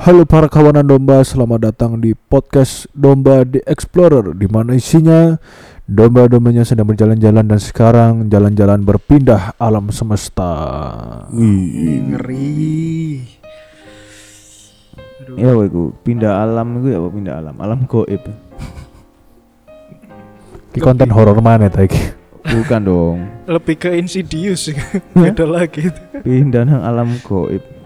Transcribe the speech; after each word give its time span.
Halo 0.00 0.24
para 0.24 0.48
kawanan 0.48 0.88
domba, 0.88 1.20
selamat 1.20 1.60
datang 1.60 2.00
di 2.00 2.16
podcast 2.16 2.88
Domba 2.96 3.44
The 3.44 3.60
Explorer 3.68 4.32
di 4.32 4.48
mana 4.48 4.72
isinya 4.72 5.36
domba-dombanya 5.84 6.64
sedang 6.64 6.88
berjalan-jalan 6.88 7.44
dan 7.44 7.60
sekarang 7.60 8.32
jalan-jalan 8.32 8.80
berpindah 8.80 9.52
alam 9.60 9.92
semesta. 9.92 10.56
Ngeri. 11.36 13.28
Aduh. 15.20 15.36
Ya 15.36 15.52
iku 15.68 15.92
pindah 16.00 16.48
alam 16.48 16.80
iku 16.80 16.86
ya 16.88 16.96
apa 16.96 17.08
pindah 17.12 17.34
alam? 17.36 17.56
Alam 17.60 17.84
goib. 17.84 18.24
Di 20.72 20.80
konten 20.80 21.12
horor 21.12 21.44
mana 21.44 21.68
ta 21.68 21.84
iki? 21.84 22.00
Bukan 22.48 22.80
dong. 22.88 23.18
Lebih 23.44 23.76
ke 23.76 23.92
insidious 24.00 24.72
Beda 25.12 25.44
lagi. 25.44 25.92
Pindah 26.24 26.64
nang 26.64 26.88
alam 26.88 27.20
goib. 27.20 27.79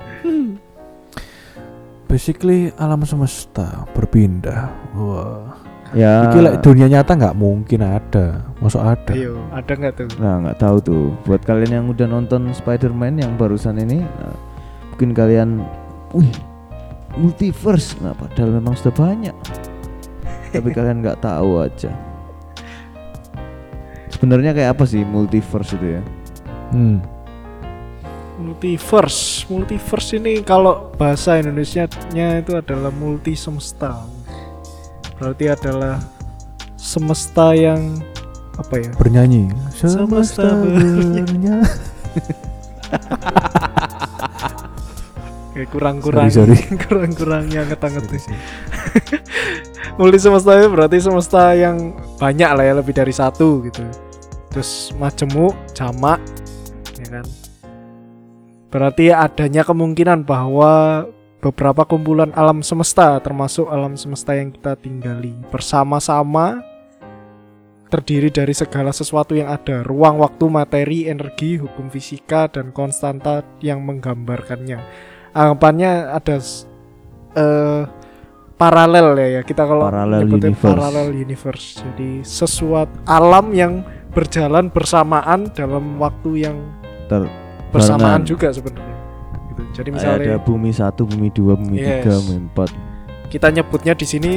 Basically 2.14 2.70
alam 2.78 3.02
semesta 3.02 3.90
berpindah. 3.90 4.70
Wah. 4.94 5.50
Ya. 5.98 6.30
Iki 6.30 6.38
like, 6.46 6.62
dunia 6.62 6.86
nyata 6.86 7.18
nggak 7.18 7.34
mungkin 7.34 7.82
ada. 7.82 8.38
Masuk 8.62 8.86
ada. 8.86 9.18
Ayo, 9.18 9.42
ada 9.50 9.74
nggak 9.74 9.92
tuh? 9.98 10.06
Nah, 10.22 10.46
nggak 10.46 10.62
tahu 10.62 10.76
tuh. 10.78 11.04
Buat 11.26 11.42
kalian 11.42 11.82
yang 11.82 11.86
udah 11.90 12.06
nonton 12.06 12.54
Spider-Man 12.54 13.18
yang 13.18 13.34
barusan 13.34 13.82
ini, 13.82 14.06
nah, 14.06 14.30
mungkin 14.94 15.10
kalian, 15.10 15.66
wih, 16.14 16.30
multiverse. 17.18 17.98
Nah, 17.98 18.14
padahal 18.14 18.62
memang 18.62 18.78
sudah 18.78 18.94
banyak. 18.94 19.34
Tapi 20.54 20.70
kalian 20.70 21.02
nggak 21.02 21.18
tahu 21.18 21.66
aja. 21.66 21.90
Sebenarnya 24.14 24.54
kayak 24.54 24.78
apa 24.78 24.86
sih 24.86 25.02
multiverse 25.02 25.74
itu 25.74 25.98
ya? 25.98 26.02
Hmm. 26.70 27.02
Multiverse, 28.34 29.46
multiverse 29.46 30.18
ini 30.18 30.42
kalau 30.42 30.90
bahasa 30.98 31.38
Indonesia-nya 31.38 32.42
itu 32.42 32.58
adalah 32.58 32.90
multi 32.90 33.38
semesta. 33.38 34.02
Berarti 35.22 35.46
adalah 35.46 36.02
semesta 36.74 37.54
yang 37.54 38.02
apa 38.58 38.74
ya? 38.82 38.90
Bernyanyi. 38.98 39.54
Semesta 39.70 40.50
bernyanyi. 40.50 41.22
bernyanyi. 41.22 41.62
Kayak 45.54 45.70
kurang-kurang, 45.70 46.26
Sorry, 46.34 46.58
kurang-kurangnya 46.90 47.62
ngetanget 47.70 48.10
multi 49.98 50.18
semesta 50.18 50.58
itu 50.58 50.66
berarti 50.66 50.98
semesta 50.98 51.54
yang 51.54 51.94
banyak 52.18 52.50
lah 52.50 52.64
ya 52.66 52.74
lebih 52.74 52.90
dari 52.90 53.14
satu 53.14 53.62
gitu 53.62 53.86
terus 54.50 54.90
majemuk 54.98 55.54
jamak 55.70 56.18
ya 56.98 57.06
kan 57.06 57.26
berarti 58.74 59.14
adanya 59.14 59.62
kemungkinan 59.62 60.26
bahwa 60.26 61.06
beberapa 61.38 61.86
kumpulan 61.86 62.34
alam 62.34 62.58
semesta 62.58 63.22
termasuk 63.22 63.70
alam 63.70 63.94
semesta 63.94 64.34
yang 64.34 64.50
kita 64.50 64.74
tinggali 64.74 65.30
bersama-sama 65.54 66.58
terdiri 67.86 68.34
dari 68.34 68.50
segala 68.50 68.90
sesuatu 68.90 69.38
yang 69.38 69.46
ada. 69.46 69.86
Ruang 69.86 70.18
waktu 70.18 70.50
materi 70.50 71.06
energi 71.06 71.62
hukum 71.62 71.86
fisika 71.86 72.50
dan 72.50 72.74
konstanta 72.74 73.46
yang 73.62 73.78
menggambarkannya. 73.86 74.82
Anggapannya 75.30 76.10
ada 76.10 76.42
eh 77.38 77.82
paralel 78.58 79.14
ya 79.22 79.28
ya. 79.38 79.40
Kita 79.46 79.70
kalau 79.70 79.86
nyebutin 79.86 80.50
universe. 80.50 80.66
parallel 80.66 81.08
universe. 81.14 81.66
Jadi 81.78 82.10
sesuatu 82.26 82.90
alam 83.06 83.54
yang 83.54 83.86
berjalan 84.10 84.66
bersamaan 84.66 85.46
dalam 85.54 85.94
waktu 86.02 86.50
yang 86.50 86.58
Ter 87.06 87.43
bersamaan 87.74 88.22
barengan. 88.22 88.22
juga 88.24 88.48
sebenarnya 88.50 88.96
gitu. 89.48 89.62
jadi 89.74 89.88
misalnya 89.90 90.16
ada 90.16 90.34
bumi 90.38 90.70
satu, 90.70 91.02
bumi 91.04 91.28
dua, 91.28 91.52
bumi 91.54 91.76
Yes. 91.76 91.88
tiga, 92.00 92.12
bumi 92.20 92.38
empat. 92.46 92.68
kita 93.26 93.48
nyebutnya 93.50 93.92
di 93.92 94.06
sini 94.06 94.32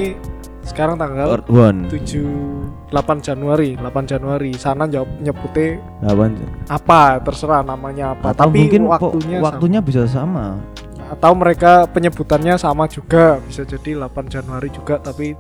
sekarang 0.64 0.98
tanggal 0.98 1.32
Earth 1.32 1.48
one. 1.48 1.88
7 1.88 2.92
8 2.92 2.92
Januari 3.22 3.78
8 3.78 3.88
Januari 4.04 4.52
sana 4.54 4.84
jawab 4.84 5.08
nyebutnya 5.18 5.80
Delapan. 6.02 6.30
apa 6.68 7.00
terserah 7.22 7.62
namanya 7.62 8.12
apa 8.12 8.34
Atau 8.34 8.48
tapi 8.48 8.66
mungkin 8.66 8.84
waktunya 8.86 9.38
waktunya 9.40 9.80
bisa 9.80 10.04
sama. 10.04 10.60
sama. 10.60 10.76
atau 11.08 11.32
mereka 11.32 11.88
penyebutannya 11.88 12.60
sama 12.60 12.84
juga 12.86 13.40
bisa 13.40 13.64
jadi 13.64 13.96
8 13.98 14.28
Januari 14.28 14.68
juga 14.68 15.00
tapi 15.00 15.40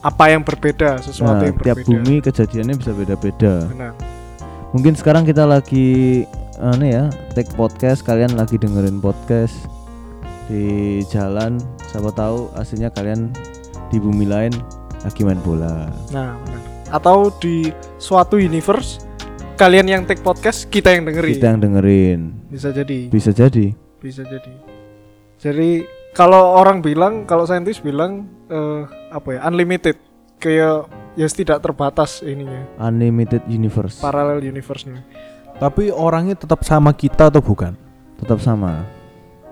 apa 0.00 0.24
yang 0.26 0.40
berbeda 0.40 0.96
sesuatu 0.98 1.36
Nah, 1.36 1.44
yang 1.44 1.56
tiap 1.58 1.76
berbeda 1.76 1.92
bumi 2.00 2.14
kejadiannya 2.22 2.74
bisa 2.74 2.92
beda-beda. 2.92 3.54
Mungkin 4.70 4.94
sekarang 4.94 5.24
kita 5.24 5.44
lagi 5.44 6.24
aneh 6.58 6.90
ya, 6.90 7.04
take 7.32 7.52
podcast, 7.52 8.00
kalian 8.00 8.32
lagi 8.32 8.56
dengerin 8.56 8.98
podcast 8.98 9.54
di 10.46 10.64
jalan, 11.06 11.58
siapa 11.84 12.08
tahu 12.10 12.48
aslinya 12.54 12.88
kalian 12.88 13.34
di 13.86 13.98
bumi 13.98 14.24
lain 14.24 14.54
lagi 15.02 15.22
main 15.22 15.38
bola. 15.40 15.86
nah 16.08 16.34
benar 16.40 16.62
atau 16.88 17.30
di 17.36 17.66
suatu 17.96 18.34
universe 18.36 19.02
kalian 19.54 19.86
yang 19.86 20.02
take 20.02 20.18
podcast 20.20 20.66
kita 20.66 20.90
yang 20.90 21.02
dengerin 21.02 21.34
Kita 21.34 21.46
yang 21.48 21.60
dengerin. 21.60 22.20
bisa 22.46 22.70
jadi 22.70 22.98
Bisa 23.06 23.30
jadi. 23.30 23.74
bisa 23.96 24.22
jadi 24.22 24.52
jadi 25.36 25.82
kalau 26.12 26.56
orang 26.56 26.78
bilang 26.78 27.22
kalau 27.24 27.42
saintis 27.42 27.78
bilang 27.78 28.26
eh, 28.46 28.82
apa 29.10 29.28
ya 29.32 29.40
unlimited 29.44 29.98
kayak 30.38 30.86
ya 31.14 31.26
tidak 31.26 31.58
terbatas 31.58 32.22
ininya 32.22 32.66
Unlimited 32.80 33.42
universe. 33.46 33.98
parallel 33.98 34.42
universe-nya 34.42 35.02
Tapi 35.56 35.88
orangnya 35.88 36.36
tetap 36.36 36.60
sama 36.62 36.92
kita 36.92 37.28
atau 37.28 37.40
bukan? 37.40 37.72
Tetap 38.16 38.40
sama. 38.40 38.84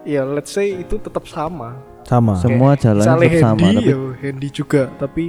ya 0.04 0.20
let's 0.20 0.52
say 0.52 0.68
itu 0.74 1.00
tetap 1.00 1.24
sama 1.24 1.80
Sama. 2.04 2.36
Semua 2.36 2.76
jalan 2.76 3.00
tetap 3.00 3.24
sama 3.40 3.56
Handy 3.64 3.76
tapi 3.80 3.88
ya 3.88 3.96
Handy 4.20 4.48
juga 4.50 4.82
tapi 4.94 5.24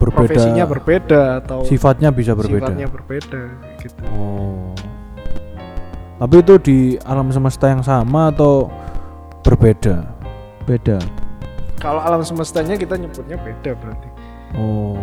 berbeda. 0.00 0.16
profesinya 0.24 0.64
berbeda 0.64 1.20
atau 1.38 1.58
Sifatnya 1.68 2.08
bisa 2.08 2.32
berbeda. 2.32 2.72
sifatnya 2.72 2.88
berbeda 2.88 3.42
gitu 3.78 4.00
Oh. 4.08 4.72
Tapi 6.16 6.34
itu 6.38 6.54
di 6.56 6.78
alam 7.02 7.28
semesta 7.28 7.68
yang 7.68 7.84
sama 7.84 8.32
atau 8.32 8.72
berbeda? 9.40 10.04
beda. 10.64 10.96
kalau 11.76 12.00
alam 12.00 12.20
semestanya 12.20 12.76
kita 12.76 12.96
nyebutnya 12.96 13.36
beda 13.36 13.76
berarti 13.76 14.08
Oh. 14.56 14.96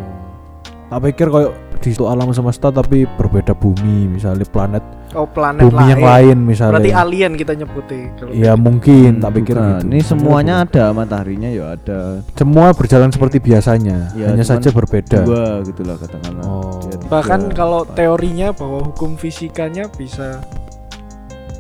Tak 0.90 1.00
pikir 1.06 1.30
kayak 1.30 1.53
di 1.78 1.94
situ 1.94 2.06
alam 2.06 2.30
semesta 2.34 2.70
tapi 2.70 3.06
berbeda 3.06 3.54
bumi, 3.54 4.10
misalnya 4.10 4.44
planet 4.44 4.84
oh 5.16 5.24
planet 5.26 5.64
bumi 5.64 5.78
lain 5.78 5.90
yang 5.94 6.04
lain 6.04 6.38
misalnya. 6.44 6.78
berarti 6.78 6.92
alien 6.94 7.32
kita 7.34 7.54
nyebutnya 7.56 7.98
Ya 8.34 8.54
gitu. 8.54 8.60
mungkin, 8.60 9.10
Hmm, 9.18 9.24
tak 9.24 9.32
pikir 9.40 9.56
gitu. 9.56 9.86
Ini 9.88 10.00
semuanya 10.04 10.54
ada, 10.62 10.86
mataharinya 10.92 11.50
ya 11.50 11.74
ada. 11.74 12.22
semua 12.36 12.76
berjalan 12.76 13.10
seperti 13.10 13.38
biasanya, 13.40 14.12
Ya, 14.14 14.30
hanya 14.30 14.44
saja 14.44 14.70
berbeda. 14.70 15.24
Dua 15.24 15.64
gitulah 15.64 15.96
katakanlah. 15.96 16.44
Oh. 16.46 16.78
Ya, 16.86 16.96
tiga, 17.00 17.10
bahkan 17.10 17.42
kalau 17.52 17.82
teorinya 17.88 18.52
bahwa 18.52 18.84
hukum 18.84 19.16
fisikanya 19.16 19.88
bisa 19.90 20.44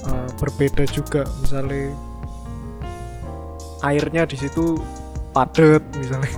uh, 0.05 0.27
berbeda 0.37 0.83
juga 0.87 1.23
misalnya 1.39 1.95
airnya 3.83 4.25
di 4.25 4.37
situ 4.37 4.77
padat 5.33 5.85
misalnya 5.95 6.33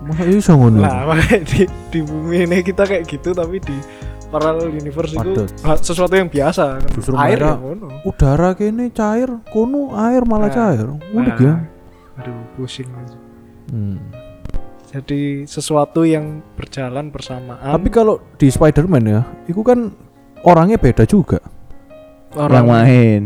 Masa 0.00 0.24
iso 0.24 0.52
ngono? 0.54 0.80
lah 0.80 1.04
makanya 1.08 1.44
di, 1.44 1.60
di 1.88 2.00
bumi 2.00 2.36
ini 2.44 2.58
kita 2.60 2.82
kayak 2.82 3.04
gitu 3.04 3.30
tapi 3.30 3.58
di 3.58 3.76
parallel 4.26 4.70
universe 4.72 5.12
itu 5.12 5.32
Padat. 5.44 5.78
sesuatu 5.80 6.14
yang 6.14 6.26
biasa 6.26 6.78
kan. 6.78 6.90
Justru 6.92 7.14
air 7.14 7.36
ya 7.36 7.52
ngono 7.52 7.88
Udara 8.02 8.54
kene 8.54 8.88
cair, 8.90 9.28
kono 9.46 9.92
air 9.92 10.22
malah 10.22 10.46
Nah. 10.46 10.54
cair. 10.54 10.86
Unik 11.10 11.34
Nah, 11.34 11.38
ya. 11.38 11.54
aduh 12.16 12.36
pusing 12.54 12.88
Hmm. 13.68 14.02
jadi 14.84 15.46
sesuatu 15.46 16.02
yang 16.02 16.42
berjalan 16.52 17.06
bersamaan 17.08 17.62
Tapi 17.70 17.86
kalau 17.88 18.18
di 18.34 18.46
Spider-Man 18.46 19.04
ya, 19.04 19.22
itu 19.46 19.62
kan 19.62 19.94
orangnya 20.40 20.74
beda 20.74 21.04
juga. 21.04 21.38
yang 22.32 22.66
main. 22.66 23.22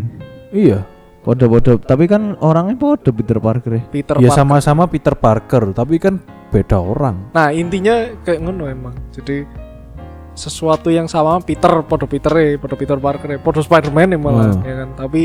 Iya. 0.50 0.84
Podo-podo, 1.25 1.81
tapi 1.81 2.05
kan 2.05 2.37
orangnya 2.38 2.76
podo 2.76 3.09
Peter 3.09 3.41
Parker 3.41 3.73
ya. 3.73 3.82
Peter 3.88 4.15
ya 4.21 4.29
sama-sama 4.29 4.85
Peter 4.85 5.17
Parker, 5.17 5.73
tapi 5.73 5.97
kan 5.97 6.21
beda 6.53 6.76
orang. 6.76 7.32
Nah 7.32 7.49
intinya 7.49 8.12
kayak 8.21 8.44
ngono 8.44 8.69
emang. 8.69 8.93
Jadi 9.09 9.49
sesuatu 10.35 10.93
yang 10.93 11.09
sama 11.09 11.41
Peter, 11.41 11.71
podo 11.82 12.05
Peter 12.05 12.29
ya, 12.29 12.61
podo 12.61 12.76
Peter 12.76 13.00
Parker 13.00 13.29
ya, 13.31 13.38
podo 13.41 13.65
Spiderman 13.65 14.12
ya 14.12 14.19
malah 14.21 14.53
Hmm. 14.53 14.62
ya 14.62 14.75
kan. 14.85 14.88
Tapi 14.99 15.23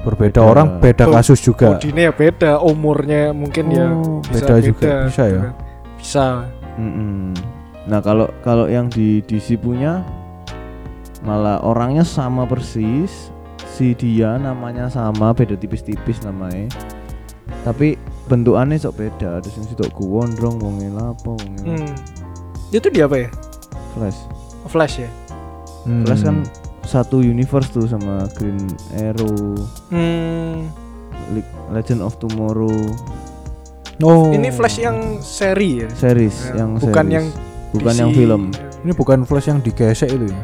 Berbeda 0.00 0.40
Beda. 0.40 0.42
orang, 0.42 0.66
beda 0.78 1.04
kasus 1.10 1.40
juga. 1.40 1.72
kodine 1.72 2.08
ya 2.08 2.12
beda, 2.12 2.60
umurnya 2.60 3.32
mungkin 3.32 3.64
ya 3.68 3.88
Oh, 3.92 4.20
bisa 4.22 4.44
beda 4.44 4.54
juga. 4.60 4.92
Bisa 5.04 5.22
gitu 5.22 5.34
ya? 5.34 5.40
kan. 5.40 5.52
Bisa. 5.96 6.26
Mm-mm. 6.76 7.32
Nah 7.84 8.00
kalau 8.00 8.28
kalau 8.40 8.64
yang 8.64 8.88
di 8.88 9.20
DC 9.20 9.56
punya 9.56 10.00
malah 11.20 11.60
orangnya 11.60 12.00
sama 12.00 12.44
persis, 12.44 13.28
si 13.70 13.94
dia 13.94 14.34
namanya 14.36 14.90
sama, 14.90 15.30
beda 15.30 15.54
tipis-tipis 15.54 16.20
namanya. 16.20 16.66
Tapi 17.62 17.94
bentukannya 18.26 18.76
sok 18.76 18.98
beda. 18.98 19.38
Ada 19.38 19.48
yang 19.50 19.66
situ 19.66 19.84
gondrong, 19.92 20.58
wong 20.58 20.76
apa, 20.92 21.28
wong 21.28 21.50
Hmm. 21.62 21.92
Itu 22.70 22.86
dia 22.88 23.06
apa 23.06 23.16
ya? 23.16 23.28
Flash. 23.94 24.18
Flash 24.66 25.02
ya. 25.02 25.10
Hmm. 25.84 26.04
Flash 26.04 26.22
kan 26.22 26.36
satu 26.82 27.20
universe 27.20 27.70
tuh 27.70 27.86
sama 27.86 28.26
Green 28.34 28.58
Arrow. 28.96 29.54
Hmm. 29.90 30.70
Le- 31.30 31.46
Legend 31.70 32.02
of 32.02 32.18
Tomorrow 32.18 32.74
Oh. 34.00 34.32
Ini 34.32 34.48
Flash 34.48 34.80
yang 34.80 35.20
seri 35.20 35.84
ya. 35.84 35.88
series 35.92 36.48
Ya, 36.48 36.64
yang 36.64 36.80
bukan 36.80 37.04
series. 37.04 37.14
yang 37.20 37.26
bukan 37.70 37.92
DC. 37.92 38.00
yang 38.00 38.10
film 38.16 38.42
Ini 38.80 38.92
bukan 38.96 39.18
flash 39.28 39.52
yang 39.52 39.60
digesek 39.60 40.08
itu 40.08 40.24
ya. 40.24 40.40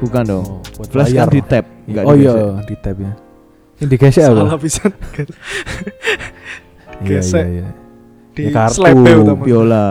Bukan 0.00 0.22
dong 0.24 0.44
Oh, 0.48 0.84
flash 0.88 1.12
layar. 1.12 1.28
kan 1.28 1.28
di 1.28 1.40
tab 1.42 1.64
nggak 1.84 2.04
oh 2.04 2.14
iya, 2.14 2.34
di 2.64 2.76
tab 2.76 2.96
ya. 2.96 3.12
Ini 3.76 3.86
digesek 3.86 4.22
apa? 4.22 4.34
Salah 4.34 4.58
bisa 4.58 4.82
Iya 7.00 7.20
gesek. 7.20 7.44
iya 7.44 7.52
iya. 7.60 7.68
di 8.30 8.42
Ya, 8.42 8.50
kartu, 8.54 8.76
slebe 8.78 9.12
utama. 9.16 9.42
biola 9.42 9.86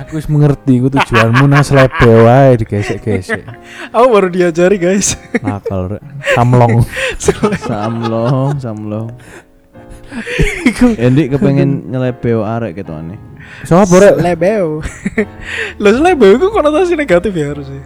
Aku 0.00 0.16
wis 0.16 0.26
mengerti 0.26 0.74
ku 0.78 0.88
tujuanmu 0.88 1.44
nang 1.44 1.60
slebe 1.60 2.10
wae 2.22 2.56
digesek-gesek. 2.56 3.42
Aku 3.90 4.06
baru 4.08 4.28
diajari 4.28 4.76
guys. 4.76 5.14
Nakal 5.38 5.92
rek. 5.92 6.02
Samlong. 6.32 6.82
samlong 7.60 8.58
samlong 8.58 9.08
Endi 10.96 11.26
kepengen 11.26 11.88
nyelebeo 11.88 12.44
arek 12.44 12.76
gitu 12.76 12.92
aneh 12.92 13.16
Sopo 13.64 13.96
rek? 13.96 14.16
Slebeo. 14.18 14.80
Lo 15.76 15.88
slebeo 15.90 16.36
itu 16.36 16.46
konotasi 16.48 16.94
negatif 16.94 17.32
ya 17.32 17.52
harusnya. 17.52 17.84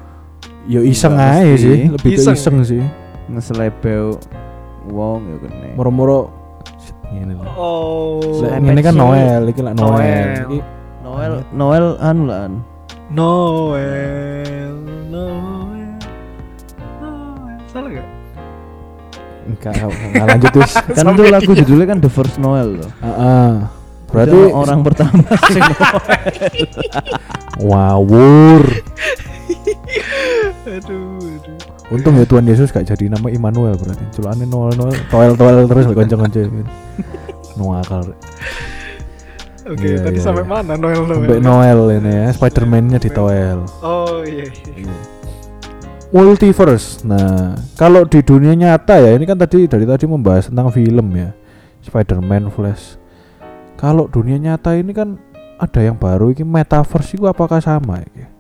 Yo 0.67 0.81
iseng 0.83 1.15
Nggak 1.15 1.33
aja 1.33 1.47
mesti. 1.47 1.63
sih, 1.63 1.79
lebih 1.89 2.11
ke 2.11 2.19
Iseng. 2.19 2.35
iseng 2.35 2.57
sih. 2.63 2.83
ngeselebeo 3.27 4.23
wong 4.87 5.21
ya 5.27 5.37
kene 5.41 5.69
Moro-moro 5.75 6.31
ngene 7.07 7.33
lho. 7.35 7.43
Oh. 7.55 8.43
Lek 8.43 8.59
ngene 8.61 8.81
kan 8.81 8.95
Noel, 8.95 9.43
iki 9.47 9.61
lak 9.63 9.75
Noel. 9.75 9.95
Noel. 9.95 10.39
Iki 10.45 10.59
Noel 11.03 11.33
Noel 11.51 11.87
anu 11.99 12.23
lah 12.25 12.39
an. 12.47 12.53
Noel, 13.07 14.75
Noel, 15.07 15.91
Noel. 16.99 17.59
Salah 17.67 17.91
gak? 17.93 18.09
enggak 19.47 19.75
enggak 19.79 20.27
lanjut 20.27 20.53
wis. 20.59 20.73
kan 20.83 20.91
itu 20.91 20.99
Sampai 20.99 21.31
lagu 21.31 21.51
dia. 21.55 21.59
judulnya 21.63 21.87
kan 21.87 21.99
The 21.99 22.11
First 22.11 22.37
Noel 22.37 22.69
loh 22.79 22.91
Heeh. 22.99 23.51
Berarti 24.07 24.35
Berarti 24.35 24.39
orang 24.51 24.81
pertama 24.83 25.23
sing 25.47 25.63
wawur. 27.63 28.63
Aduh, 30.67 31.23
aduh. 31.23 31.95
Untung 31.95 32.19
ya 32.19 32.27
Tuhan 32.27 32.43
Yesus 32.43 32.75
gak 32.75 32.91
jadi 32.91 33.07
nama 33.07 33.31
Immanuel 33.31 33.79
berarti. 33.79 34.03
Celukane 34.11 34.43
Noel 34.51 34.75
Noel 34.75 34.99
toel 35.07 35.33
toel 35.39 35.63
terus 35.71 35.85
kanca-kanca. 35.95 36.43
Noel 37.59 37.79
akal. 37.87 38.01
Rek. 38.11 38.19
Oke, 39.67 39.83
Iya, 39.83 39.99
tadi 39.99 40.19
iya, 40.19 40.23
sampai 40.23 40.43
iya. 40.47 40.51
mana 40.51 40.73
Noel 40.79 41.03
Noel? 41.07 41.27
Sampai 41.27 41.39
Noel 41.43 41.79
ini 41.99 42.11
ya, 42.11 42.27
Spider-Man-nya 42.35 42.99
di 43.03 43.11
toel. 43.11 43.59
Oh 43.83 44.23
iya. 44.27 44.47
iya. 44.75 44.95
Multiverse. 46.15 47.03
Nah, 47.03 47.59
kalau 47.75 48.07
di 48.07 48.23
dunia 48.23 48.55
nyata 48.55 48.99
ya, 49.03 49.19
ini 49.19 49.27
kan 49.27 49.35
tadi 49.39 49.67
dari 49.67 49.83
tadi 49.87 50.07
membahas 50.07 50.51
tentang 50.51 50.71
film 50.71 51.07
ya. 51.19 51.35
Spider-Man, 51.83 52.51
Flash. 52.55 52.99
Kalau 53.79 54.07
dunia 54.07 54.39
nyata 54.39 54.75
ini 54.75 54.91
kan 54.95 55.19
ada 55.59 55.81
yang 55.83 55.99
baru 55.99 56.31
ini 56.31 56.47
metaverse 56.47 57.15
itu 57.19 57.27
apakah 57.27 57.59
sama 57.59 58.03
ya? 58.15 58.36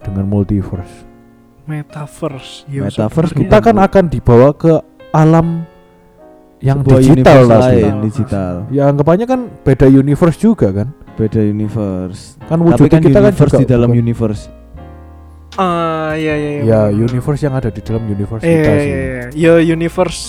Dengan 0.00 0.24
multiverse. 0.24 1.04
Metaverse. 1.64 2.64
Ya, 2.66 2.84
Metaverse. 2.84 3.32
Kita 3.34 3.58
kan 3.58 3.76
akan 3.76 4.04
dibawa 4.06 4.50
ke 4.52 4.80
alam 5.10 5.66
yang 6.58 6.80
sebuah 6.80 6.98
digital 6.98 7.14
universe 7.38 7.48
tadi. 7.62 7.78
lain 7.78 7.94
digital 8.02 8.54
Ya 8.68 8.82
anggapannya 8.84 9.26
kan 9.26 9.40
beda 9.62 9.86
universe 9.86 10.36
juga 10.36 10.68
kan? 10.72 10.90
beda 11.14 11.38
universe 11.40 12.34
Kan 12.40 12.58
tapi 12.58 12.62
wujudnya 12.64 12.90
kan 12.92 13.02
kita 13.04 13.18
kan 13.20 13.32
juga 13.32 13.56
di 13.56 13.66
dalam 13.68 13.88
bukan- 13.88 14.02
universe 14.02 14.42
Ah 15.54 16.14
iya 16.14 16.34
iya 16.34 16.50
iya. 16.52 16.62
ya 16.62 16.80
benar. 16.88 17.04
universe 17.04 17.40
yang 17.40 17.54
ada 17.54 17.68
di 17.68 17.80
dalam 17.80 18.02
universe 18.04 18.42
Iya 18.42 18.50
kita 18.52 18.70
iya 18.70 18.78
sih. 18.78 18.90
iya. 18.90 19.54
Ya 19.54 19.72
universe 19.72 20.20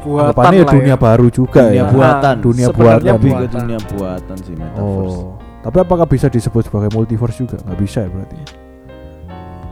buatan 0.00 0.22
Anggapannya 0.24 0.54
ya 0.56 0.62
lah 0.62 0.72
dunia 0.72 0.96
baru 0.96 1.26
juga 1.28 1.62
dunia 1.64 1.76
ya. 1.76 1.84
buatan 1.88 2.34
Dunia 2.40 2.68
buatan. 2.68 2.98
lebih 3.08 3.18
ke 3.28 3.34
buatan. 3.36 3.60
dunia 3.60 3.78
buatan 3.88 4.36
sih 4.38 4.54
metaverse 4.54 5.18
Oh. 5.18 5.34
Tapi 5.60 5.76
apakah 5.78 6.06
bisa 6.06 6.26
disebut 6.26 6.62
sebagai 6.64 6.88
multiverse 6.90 7.36
juga? 7.36 7.58
Nggak 7.60 7.78
bisa 7.80 7.98
ya 8.00 8.08
berarti. 8.08 8.36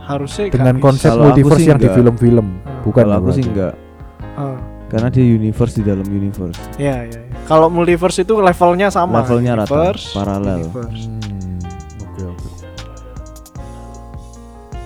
Harusnya 0.08 0.44
Dengan 0.48 0.76
konsep 0.78 1.06
Kalau 1.06 1.20
aku 1.22 1.28
multiverse 1.30 1.58
sih 1.58 1.68
yang 1.68 1.76
di 1.76 1.84
nggak. 1.84 1.94
film-film, 1.94 2.46
Ah. 2.58 2.80
bukan 2.80 3.02
kalau 3.02 3.14
aku 3.14 3.22
berarti. 3.22 3.36
sih 3.36 3.44
enggak 3.46 3.72
bisa. 3.74 4.36
Ah, 4.38 4.56
karena 4.88 5.08
dia 5.10 5.24
universe 5.26 5.74
di 5.74 5.82
dalam 5.82 6.06
universe 6.06 6.58
Iya 6.74 6.96
iya. 7.04 7.20
iya. 7.20 7.36
Kalau 7.44 7.68
multiverse 7.68 8.18
itu 8.18 8.34
levelnya 8.34 8.88
sama. 8.88 9.20
Levelnya 9.20 9.52
rata, 9.54 9.68
Universe, 9.68 10.06
paralel. 10.10 10.60
universe. 10.64 11.02
Hmm. 11.04 11.60
Oke 12.02 12.22
oke. 12.26 12.48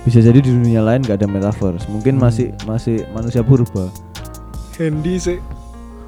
bisa 0.03 0.19
jadi 0.21 0.35
di 0.37 0.51
dunia 0.51 0.81
lain 0.81 0.99
nggak 1.01 1.15
ada 1.17 1.29
metaverse 1.29 1.87
mungkin 1.87 2.19
Hmm. 2.19 2.27
masih 2.27 2.47
masih 2.65 3.07
manusia 3.09 3.41
purba 3.41 3.87
Handy 4.75 5.15
sih. 5.17 5.39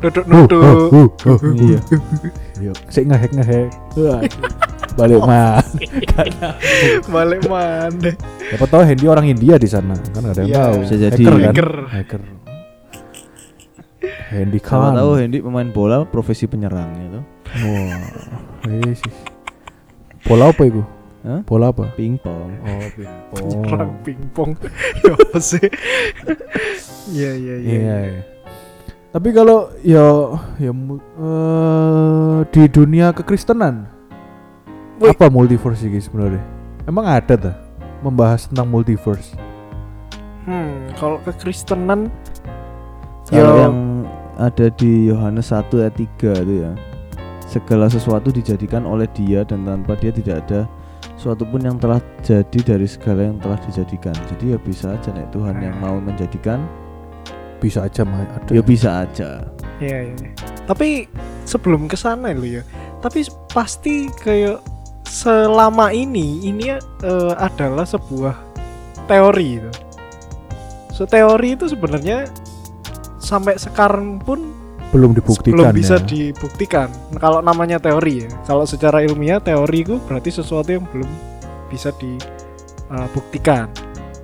Duduk 0.01 0.27
Uh, 0.27 0.35
uh, 0.35 0.47
duduk. 0.51 1.11
uh, 1.23 1.31
uh, 1.31 1.55
iya 1.55 1.79
Yuk, 2.65 2.77
sik 2.89 3.05
ngehack 3.05 3.31
ngehack. 3.31 3.71
Wah, 3.95 4.21
Balik 4.95 5.21
mah. 5.21 5.59
Balik 7.15 7.43
mana? 7.51 8.11
Siapa 8.39 8.67
tahu 8.67 8.83
Hendy 8.87 9.07
orang 9.11 9.27
India 9.27 9.59
di 9.59 9.67
sana, 9.67 9.99
kan 10.15 10.23
nggak 10.23 10.35
ada 10.39 10.43
yang 10.43 10.51
Iya. 10.51 10.63
tahu. 10.63 10.75
Bisa 10.87 10.95
jadi. 10.97 11.23
Hacker 11.25 11.35
kan? 11.35 11.45
Hacker. 11.51 11.71
Hacker. 11.91 12.23
Hendy 14.31 14.59
Siapa 14.61 14.91
Khan. 14.91 14.95
tahu 14.95 15.11
Hendy 15.17 15.39
pemain 15.41 15.69
bola 15.71 16.05
profesi 16.05 16.45
penyerang 16.45 16.91
gitu 16.99 17.21
Wah, 17.55 18.03
wis. 18.83 19.01
Bola 20.27 20.51
apa 20.51 20.63
itu? 20.67 20.83
Hah? 21.25 21.41
Bola 21.47 21.71
apa? 21.73 21.89
pingpong 21.95 22.51
Oh, 23.33 23.63
Perang 23.65 23.95
pingpong. 24.03 24.51
ya 25.07 25.13
apa 25.15 25.39
sih? 25.41 25.63
Iya 27.15 27.31
iya 27.33 27.55
iya. 27.57 27.73
Iya. 27.79 27.97
iya. 28.11 28.23
Tapi 29.09 29.29
kalau 29.31 29.71
ya 29.81 30.05
ya 30.59 30.73
eh, 30.75 32.39
di 32.51 32.63
dunia 32.67 33.15
kekristenan 33.15 33.87
Wih. 35.05 35.13
apa 35.13 35.29
multiverse 35.29 35.85
ini 35.85 36.01
sebenarnya? 36.01 36.41
Emang 36.85 37.05
ada 37.05 37.35
ta 37.35 37.53
membahas 38.01 38.49
tentang 38.49 38.69
multiverse? 38.69 39.37
Hmm, 40.45 40.93
kalau 40.95 41.17
kekristenan 41.23 42.13
kalau 43.27 43.53
Ya. 43.57 43.63
yang 43.65 44.05
ada 44.37 44.67
di 44.71 45.09
Yohanes 45.09 45.49
1 45.49 45.81
ayat 45.81 45.97
3 45.97 46.37
itu 46.45 46.55
ya 46.61 46.73
segala 47.45 47.87
sesuatu 47.87 48.29
dijadikan 48.29 48.85
oleh 48.85 49.09
dia 49.13 49.41
dan 49.43 49.65
tanpa 49.65 49.95
dia 49.95 50.11
tidak 50.11 50.45
ada 50.45 50.69
suatu 51.15 51.47
pun 51.47 51.63
yang 51.63 51.79
telah 51.79 52.03
jadi 52.21 52.59
dari 52.61 52.85
segala 52.85 53.25
yang 53.25 53.39
telah 53.39 53.57
dijadikan 53.63 54.13
jadi 54.29 54.57
ya 54.57 54.59
bisa 54.59 54.93
aja 54.93 55.09
nek 55.13 55.31
Tuhan 55.31 55.57
yang 55.59 55.77
mau 55.79 55.97
menjadikan 55.97 56.61
Bisa 57.57 57.89
aja 57.89 58.05
mah 58.05 58.21
ada. 58.29 58.51
ya 58.53 58.61
bisa 58.61 59.09
aja 59.09 59.41
Iya, 59.81 59.99
iya. 60.05 60.15
iya. 60.21 60.31
Tapi 60.67 61.09
sebelum 61.43 61.89
ke 61.89 61.97
sana 61.97 62.31
lo 62.31 62.45
ya. 62.45 62.61
Tapi 63.01 63.25
pasti 63.49 64.07
kayak 64.13 64.61
selama 65.05 65.93
ini 65.93 66.43
ini 66.45 66.75
eh, 66.81 67.35
adalah 67.37 67.85
sebuah 67.85 68.35
teori 69.07 69.61
itu. 69.61 69.73
So 70.95 71.05
teori 71.05 71.59
itu 71.59 71.67
sebenarnya 71.69 72.31
sampai 73.19 73.59
sekarang 73.59 74.21
pun 74.23 74.55
belum 74.95 75.11
dibuktikan 75.11 75.59
belum 75.59 75.75
bisa 75.75 75.99
ya. 75.99 76.07
dibuktikan. 76.07 76.89
Kalau 77.19 77.43
namanya 77.43 77.83
teori 77.83 78.23
ya. 78.23 78.31
Kalau 78.47 78.63
secara 78.63 79.03
ilmiah 79.03 79.43
teori 79.43 79.83
itu 79.83 79.99
berarti 80.07 80.31
sesuatu 80.31 80.71
yang 80.71 80.87
belum 80.87 81.11
bisa 81.67 81.91
dibuktikan. 81.99 83.67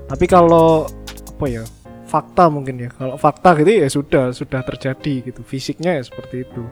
Tapi 0.07 0.25
kalau 0.31 0.87
apa 1.11 1.47
ya? 1.51 1.67
Fakta 2.07 2.47
mungkin 2.47 2.87
ya. 2.87 2.91
Kalau 2.95 3.19
fakta 3.19 3.59
gitu 3.59 3.71
ya 3.83 3.87
sudah 3.91 4.31
sudah 4.31 4.63
terjadi 4.63 5.27
gitu. 5.27 5.43
Fisiknya 5.43 5.99
ya 5.99 6.03
seperti 6.07 6.47
itu. 6.47 6.63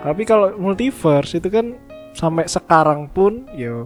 Tapi 0.00 0.24
kalau 0.24 0.56
multiverse 0.56 1.36
itu 1.36 1.48
kan 1.52 1.76
sampai 2.16 2.48
sekarang 2.48 3.06
pun 3.06 3.44
ya 3.52 3.84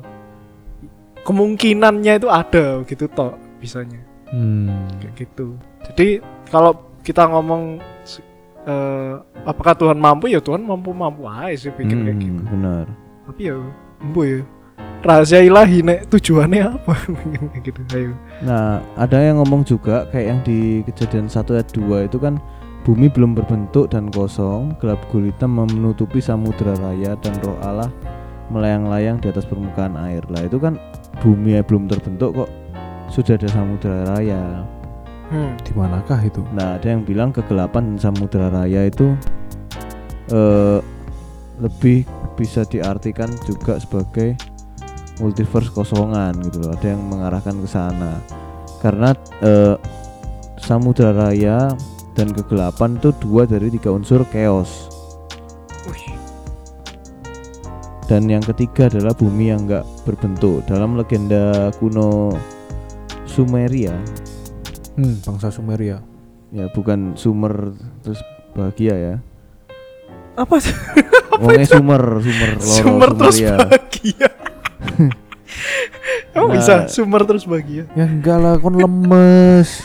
kemungkinannya 1.23 2.17
itu 2.17 2.29
ada 2.29 2.81
gitu 2.87 3.05
toh 3.07 3.35
bisanya 3.59 4.01
Hmm. 4.31 4.87
kayak 5.03 5.27
gitu. 5.27 5.59
Jadi 5.91 6.23
kalau 6.47 6.71
kita 7.03 7.27
ngomong 7.27 7.83
eh, 8.63 9.15
apakah 9.43 9.75
Tuhan 9.75 9.99
mampu 9.99 10.31
ya 10.31 10.39
Tuhan 10.39 10.63
mampu 10.63 10.95
mampu 10.95 11.27
aja 11.27 11.51
sih 11.59 11.75
pikir 11.75 11.99
kayak 11.99 12.15
Hmm, 12.15 12.23
gitu. 12.23 12.43
benar 12.47 12.87
Tapi 13.27 13.41
ya 13.43 13.59
mampu 13.99 14.21
ya. 14.23 14.41
Rahasia 15.01 15.43
ilahi 15.43 15.83
nek 15.83 16.07
tujuannya 16.07 16.63
apa 16.63 16.95
kayak 17.51 17.63
gitu. 17.65 17.81
Ayo. 17.91 18.13
Nah, 18.45 18.79
ada 18.95 19.19
yang 19.19 19.43
ngomong 19.43 19.67
juga 19.67 20.07
kayak 20.07 20.27
yang 20.29 20.41
di 20.47 20.59
kejadian 20.87 21.27
1 21.27 21.57
ayat 21.57 21.69
2 21.73 22.07
itu 22.07 22.21
kan 22.21 22.39
bumi 22.85 23.11
belum 23.11 23.35
berbentuk 23.35 23.91
dan 23.91 24.13
kosong, 24.15 24.79
gelap 24.79 25.03
gulita 25.11 25.45
menutupi 25.45 26.23
samudera 26.23 26.79
raya 26.79 27.19
dan 27.19 27.35
roh 27.41 27.59
Allah 27.61 27.91
melayang-layang 28.51 29.23
di 29.23 29.31
atas 29.31 29.47
permukaan 29.47 29.95
air. 29.97 30.21
Lah 30.29 30.43
itu 30.45 30.59
kan 30.59 30.77
bumi 31.23 31.57
ya 31.57 31.63
belum 31.63 31.87
terbentuk 31.87 32.35
kok 32.45 32.51
sudah 33.11 33.39
ada 33.39 33.49
samudera 33.51 34.01
raya. 34.15 34.67
Hmm. 35.31 35.55
Di 35.63 35.71
manakah 35.79 36.19
itu? 36.27 36.43
Nah, 36.51 36.75
ada 36.79 36.91
yang 36.91 37.07
bilang 37.07 37.31
kegelapan 37.31 37.95
samudera 37.95 38.51
raya 38.51 38.91
itu 38.91 39.15
eh 40.31 40.79
lebih 41.63 42.07
bisa 42.35 42.67
diartikan 42.67 43.31
juga 43.47 43.79
sebagai 43.79 44.35
multiverse 45.23 45.71
kosongan 45.71 46.35
gitu 46.43 46.67
loh. 46.67 46.75
Ada 46.75 46.99
yang 46.99 47.03
mengarahkan 47.07 47.55
ke 47.63 47.69
sana. 47.71 48.19
Karena 48.83 49.15
eh 49.43 49.79
samudera 50.59 51.31
raya 51.31 51.73
dan 52.19 52.35
kegelapan 52.35 52.99
itu 52.99 53.15
dua 53.23 53.47
dari 53.47 53.71
tiga 53.71 53.95
unsur 53.95 54.27
chaos. 54.35 54.91
Dan 58.11 58.27
yang 58.27 58.43
ketiga 58.43 58.91
adalah 58.91 59.15
bumi 59.15 59.55
yang 59.55 59.65
nggak 59.65 59.87
berbentuk. 60.03 60.67
Dalam 60.67 60.99
legenda 60.99 61.71
kuno 61.73 62.35
Sumeria, 63.25 63.95
Hmm, 64.93 65.23
bangsa 65.23 65.49
Sumeria. 65.49 66.03
ya 66.51 66.67
bukan 66.69 67.15
Sumer 67.15 67.71
terus 68.03 68.19
bahagia 68.53 68.95
ya. 68.99 69.15
apa 70.35 70.59
sih? 70.59 70.75
Wongnya 71.41 71.63
Sumer, 71.65 72.03
Sumer, 72.19 72.51
loro, 72.57 72.75
Sumber 72.75 73.11
terus 73.15 73.37
Sumeria. 73.37 73.57
bahagia. 73.61 74.29
Kamu 76.31 76.47
Nah. 76.47 76.55
bisa 76.55 76.75
sumber 76.87 77.23
terus 77.23 77.43
bahagia. 77.43 77.85
Ya 77.93 78.07
enggak 78.07 78.39
lah, 78.39 78.55
kon 78.57 78.75
lemes. 78.75 79.83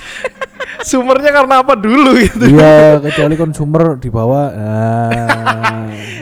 Sumbernya 0.86 1.34
karena 1.34 1.65
apa 1.65 1.74
dulu 1.74 2.13
gitu? 2.22 2.46
Iya, 2.46 3.01
kecuali 3.01 3.34
konsumer 3.34 3.98
di 3.98 4.10
bawah. 4.13 4.54
Nah, 4.54 5.10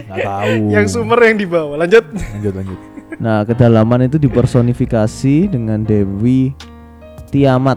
nggak 0.08 0.18
tahu. 0.24 0.56
Yang 0.72 0.86
sumber 0.88 1.20
yang 1.20 1.36
di 1.36 1.48
bawah. 1.48 1.76
Lanjut. 1.76 2.08
Lanjut 2.16 2.54
lanjut. 2.56 2.80
Nah, 3.20 3.44
kedalaman 3.44 4.08
itu 4.08 4.16
dipersonifikasi 4.16 5.52
dengan 5.52 5.84
Dewi 5.84 6.56
Tiamat. 7.28 7.76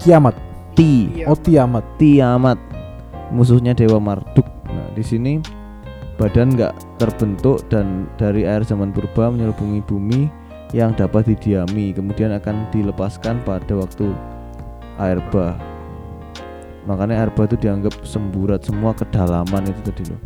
Kiamat. 0.00 0.40
Ti. 0.72 1.22
Oh, 1.28 1.36
Tiamat. 1.36 1.84
Tiamat. 2.00 2.56
Musuhnya 3.28 3.76
Dewa 3.76 4.00
Marduk. 4.00 4.48
Nah, 4.72 4.88
di 4.96 5.04
sini 5.04 5.36
badan 6.16 6.56
nggak 6.56 6.96
terbentuk 6.96 7.60
dan 7.68 8.08
dari 8.16 8.48
air 8.48 8.64
zaman 8.64 8.88
purba 8.88 9.28
menyelubungi 9.28 9.84
bumi 9.84 10.32
yang 10.72 10.96
dapat 10.96 11.28
didiami, 11.28 11.92
kemudian 11.92 12.32
akan 12.34 12.68
dilepaskan 12.72 13.40
pada 13.44 13.72
waktu 13.72 14.12
air 14.98 15.18
bah. 15.30 15.54
Makanya 16.86 17.24
air 17.24 17.30
bah 17.32 17.46
itu 17.46 17.56
dianggap 17.58 17.94
semburat 18.02 18.60
semua 18.64 18.94
kedalaman 18.96 19.66
itu 19.68 19.80
tadi 19.84 20.02
loh. 20.08 20.20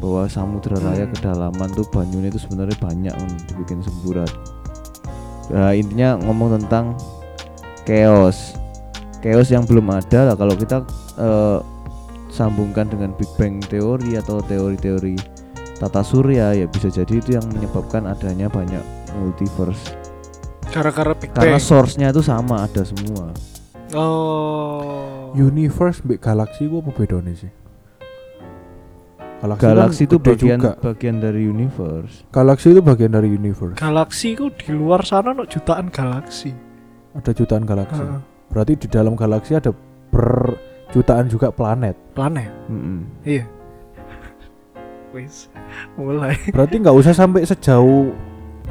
Bahwa 0.00 0.22
samudra 0.28 0.76
raya 0.80 1.06
Hmm. 1.08 1.14
kedalaman 1.16 1.68
tuh 1.72 1.86
banyunya 1.88 2.28
itu 2.28 2.42
sebenarnya 2.42 2.76
banyak 2.80 3.14
hmm, 3.14 3.36
dibikin 3.48 3.80
semburat. 3.80 4.30
Nah, 5.52 5.76
intinya 5.76 6.16
ngomong 6.24 6.60
tentang 6.60 6.96
chaos. 7.84 8.56
Chaos 9.20 9.48
yang 9.48 9.64
belum 9.64 9.88
ada 9.88 10.32
lah 10.32 10.36
kalau 10.36 10.52
kita 10.56 10.84
eh, 11.16 11.58
sambungkan 12.28 12.90
dengan 12.90 13.14
Big 13.14 13.30
Bang 13.38 13.62
teori 13.62 14.18
atau 14.18 14.42
teori-teori 14.42 15.16
tata 15.78 16.02
surya 16.02 16.54
ya 16.54 16.66
bisa 16.66 16.90
jadi 16.90 17.22
itu 17.22 17.38
yang 17.38 17.46
menyebabkan 17.52 18.10
adanya 18.10 18.50
banyak 18.50 18.82
multiverse. 19.16 20.03
Gara-gara 20.74 21.14
Big 21.14 21.30
Karena 21.30 21.62
source-nya 21.62 22.10
itu 22.10 22.18
sama 22.18 22.66
ada 22.66 22.82
semua. 22.82 23.30
Oh. 23.94 25.30
Universe 25.38 26.02
mbek 26.02 26.18
galaksi 26.18 26.66
gua 26.66 26.82
apa 26.82 26.90
bedanya 26.90 27.30
sih? 27.38 27.52
Galaksi, 29.38 29.62
Galaksi 29.70 30.02
kan 30.02 30.08
itu 30.10 30.16
bagian 30.18 30.58
juga. 30.58 30.72
bagian 30.82 31.16
dari 31.22 31.42
universe. 31.46 32.26
Galaksi 32.34 32.66
itu 32.74 32.80
bagian 32.82 33.12
dari 33.14 33.28
universe. 33.30 33.78
Galaksi 33.78 34.34
itu 34.34 34.50
di 34.50 34.74
luar 34.74 35.06
sana 35.06 35.30
no 35.30 35.46
jutaan 35.46 35.94
galaksi. 35.94 36.50
Ada 37.14 37.30
jutaan 37.30 37.62
galaksi. 37.62 38.02
Heeh. 38.02 38.20
Berarti 38.50 38.72
di 38.74 38.88
dalam 38.90 39.14
galaksi 39.14 39.54
ada 39.54 39.70
berjutaan 40.10 41.30
juga 41.30 41.54
planet. 41.54 41.94
planet. 42.18 42.50
Mm-mm. 42.66 43.06
Iya. 43.22 43.46
Wis. 45.14 45.46
Mulai. 45.94 46.34
Berarti 46.50 46.74
nggak 46.82 46.96
usah 46.98 47.14
sampai 47.14 47.46
sejauh 47.46 48.10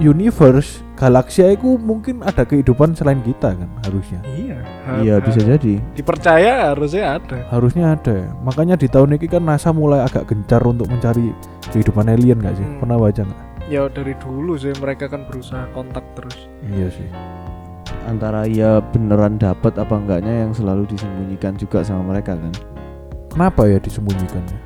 universe. 0.04 0.83
Galaksi 0.94 1.42
itu 1.42 1.82
mungkin 1.82 2.22
ada 2.22 2.46
kehidupan 2.46 2.94
selain 2.94 3.18
kita 3.26 3.58
kan 3.58 3.70
harusnya. 3.82 4.22
Iya. 4.30 4.58
Iya 5.02 5.16
bisa 5.26 5.42
jadi. 5.42 5.82
Dipercaya 5.98 6.70
harusnya 6.70 7.18
ada. 7.18 7.38
Harusnya 7.50 7.86
ada. 7.98 8.30
Makanya 8.46 8.78
di 8.78 8.86
tahun 8.86 9.18
ini 9.18 9.26
kan 9.26 9.42
NASA 9.42 9.74
mulai 9.74 10.06
agak 10.06 10.30
gencar 10.30 10.62
untuk 10.62 10.86
mencari 10.86 11.34
kehidupan 11.74 12.14
alien 12.14 12.38
nggak 12.38 12.56
sih? 12.62 12.68
Hmm. 12.68 12.78
Pernah 12.78 12.98
baca 13.02 13.22
nggak? 13.26 13.42
Ya 13.74 13.82
dari 13.90 14.14
dulu 14.22 14.54
sih 14.54 14.70
mereka 14.78 15.10
kan 15.10 15.26
berusaha 15.26 15.66
kontak 15.74 16.06
terus. 16.14 16.46
Iya 16.62 16.88
sih. 16.94 17.10
Antara 18.06 18.46
ya 18.46 18.78
beneran 18.94 19.42
dapat 19.42 19.74
apa 19.82 19.98
enggaknya 19.98 20.46
yang 20.46 20.54
selalu 20.54 20.86
disembunyikan 20.94 21.58
juga 21.58 21.82
sama 21.82 22.14
mereka 22.14 22.38
kan. 22.38 22.54
Kenapa 23.34 23.66
ya 23.66 23.82
disembunyikannya? 23.82 24.60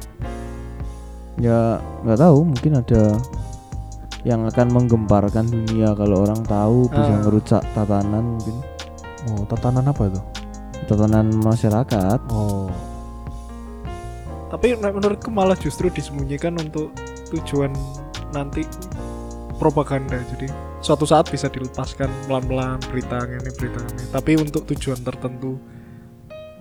Ya 1.39 1.79
nggak 2.03 2.19
tahu 2.19 2.51
mungkin 2.51 2.83
ada 2.83 3.15
yang 4.27 4.43
akan 4.43 4.67
menggemparkan 4.69 5.47
dunia 5.47 5.95
kalau 5.95 6.27
orang 6.27 6.43
tahu 6.43 6.91
bisa 6.91 7.07
Ah. 7.09 7.19
ngerusak 7.23 7.63
tatanan 7.71 8.35
mungkin 8.35 8.55
Oh, 9.27 9.43
tatanan 9.43 9.87
apa 9.87 10.03
itu? 10.05 10.21
tatanan 10.85 11.31
masyarakat 11.33 12.19
Oh, 12.27 12.67
Tapi 14.47 14.75
menurutku 14.75 15.27
malah 15.27 15.55
justru 15.55 15.87
disembunyikan 15.87 16.55
untuk 16.55 16.95
tujuan 17.27 17.71
nanti 18.31 18.63
propaganda. 19.57 20.15
Jadi 20.31 20.47
suatu 20.79 21.03
saat 21.03 21.27
bisa 21.27 21.51
dilepaskan 21.51 22.07
pelan-pelan 22.27 22.79
berita 22.87 23.27
ini 23.27 23.51
berita 23.51 23.79
ini. 23.83 24.03
Tapi 24.07 24.31
untuk 24.39 24.63
tujuan 24.65 25.03
tertentu 25.03 25.59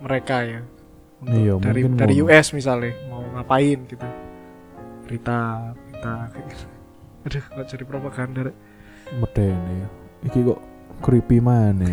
mereka 0.03 0.43
ya. 0.43 0.61
Untuk 1.17 1.39
Iya, 1.39 1.53
dari 1.63 1.81
dari 1.87 2.13
US 2.19 2.51
misalnya 2.51 2.91
mau 3.07 3.23
ngapain 3.33 3.79
gitu. 3.87 4.07
Berita 5.07 5.37
berita 5.87 6.13
kayak 6.35 6.45
gitu. 6.51 6.67
Aduh, 7.27 7.43
kok 7.43 7.67
jadi 7.67 7.83
propaganda. 7.83 8.47
Rek? 8.47 8.55
medeni. 9.19 9.83
Iki 10.23 10.47
kok 10.47 10.59
creepy 11.03 11.43
mana? 11.43 11.91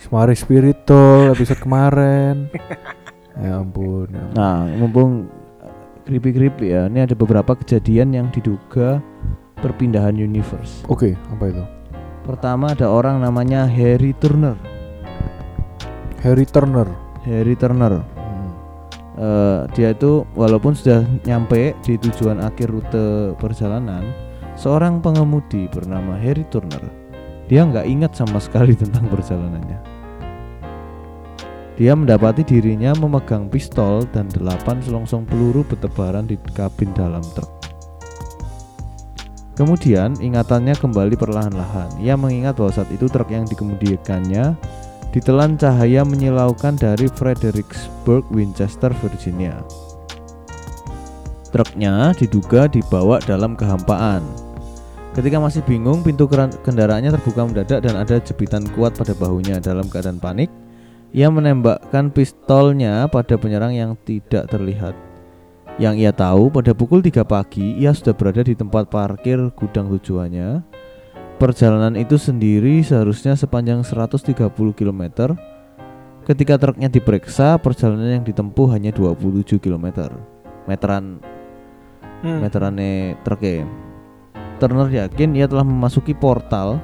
Semari 0.00 0.32
spiritual 0.32 1.36
episode 1.36 1.60
kemarin. 1.60 2.48
ya 3.44 3.60
ampun. 3.60 4.08
Ya 4.08 4.24
ampun. 4.24 4.32
Nah, 4.32 4.64
mumpung 4.72 5.10
creepy 6.08 6.32
creepy 6.32 6.72
ya, 6.72 6.88
ini 6.88 7.04
ada 7.04 7.12
beberapa 7.12 7.52
kejadian 7.60 8.16
yang 8.16 8.26
diduga 8.32 9.04
perpindahan 9.60 10.16
universe. 10.16 10.80
Oke, 10.88 11.12
apa 11.28 11.52
itu? 11.52 11.64
Pertama 12.24 12.72
ada 12.72 12.88
orang 12.88 13.20
namanya 13.20 13.68
Harry 13.68 14.16
Turner. 14.16 14.56
Harry 16.24 16.48
Turner. 16.48 16.88
Harry 17.28 17.52
Turner. 17.52 18.15
Eh, 19.16 19.60
dia 19.72 19.96
itu 19.96 20.28
walaupun 20.36 20.76
sudah 20.76 21.00
nyampe 21.24 21.72
di 21.80 21.96
tujuan 21.96 22.36
akhir 22.36 22.68
rute 22.68 23.32
perjalanan, 23.40 24.04
seorang 24.60 25.00
pengemudi 25.00 25.72
bernama 25.72 26.20
Harry 26.20 26.44
Turner, 26.52 26.84
dia 27.48 27.64
nggak 27.64 27.88
ingat 27.88 28.12
sama 28.12 28.36
sekali 28.36 28.76
tentang 28.82 29.08
perjalanannya. 29.08 29.80
Dia 31.76 31.92
mendapati 31.92 32.44
dirinya 32.44 32.92
memegang 32.96 33.48
pistol 33.52 34.04
dan 34.12 34.28
delapan 34.32 34.80
selongsong 34.84 35.28
peluru 35.28 35.64
bertebaran 35.64 36.24
di 36.28 36.36
kabin 36.52 36.92
dalam 36.92 37.20
truk. 37.36 37.52
Kemudian 39.56 40.20
ingatannya 40.20 40.76
kembali 40.76 41.16
perlahan-lahan. 41.16 42.00
Ia 42.04 42.16
mengingat 42.20 42.60
bahwa 42.60 42.72
saat 42.76 42.92
itu 42.92 43.08
truk 43.08 43.32
yang 43.32 43.48
dikemudikannya 43.48 44.52
ditelan 45.16 45.56
cahaya 45.56 46.04
menyilaukan 46.04 46.76
dari 46.76 47.08
Fredericksburg, 47.08 48.28
Winchester, 48.28 48.92
Virginia. 49.00 49.64
Truknya 51.48 52.12
diduga 52.20 52.68
dibawa 52.68 53.16
dalam 53.24 53.56
kehampaan. 53.56 54.20
Ketika 55.16 55.40
masih 55.40 55.64
bingung, 55.64 56.04
pintu 56.04 56.28
kendaraannya 56.28 57.08
terbuka 57.16 57.48
mendadak 57.48 57.80
dan 57.80 57.96
ada 57.96 58.20
jepitan 58.20 58.68
kuat 58.76 58.92
pada 58.92 59.16
bahunya. 59.16 59.56
Dalam 59.56 59.88
keadaan 59.88 60.20
panik, 60.20 60.52
ia 61.16 61.32
menembakkan 61.32 62.12
pistolnya 62.12 63.08
pada 63.08 63.40
penyerang 63.40 63.72
yang 63.72 63.96
tidak 64.04 64.52
terlihat. 64.52 64.92
Yang 65.80 65.94
ia 66.04 66.12
tahu, 66.12 66.52
pada 66.52 66.76
pukul 66.76 67.00
3 67.00 67.24
pagi, 67.24 67.80
ia 67.80 67.96
sudah 67.96 68.12
berada 68.12 68.44
di 68.44 68.52
tempat 68.52 68.92
parkir 68.92 69.40
gudang 69.56 69.88
tujuannya. 69.96 70.60
Perjalanan 71.36 72.00
itu 72.00 72.16
sendiri 72.16 72.80
seharusnya 72.80 73.36
sepanjang 73.36 73.84
130 73.84 74.32
km. 74.72 75.02
Ketika 76.24 76.56
truknya 76.56 76.88
diperiksa, 76.88 77.60
perjalanan 77.60 78.20
yang 78.20 78.24
ditempuh 78.24 78.72
hanya 78.72 78.90
27 78.90 79.60
km. 79.60 80.16
Meteran 80.64 81.20
Hmm. 82.24 82.40
meterannya 82.40 83.20
truknya. 83.20 83.68
Turner 84.56 84.88
yakin 84.88 85.36
ia 85.36 85.44
telah 85.44 85.62
memasuki 85.62 86.16
portal 86.16 86.80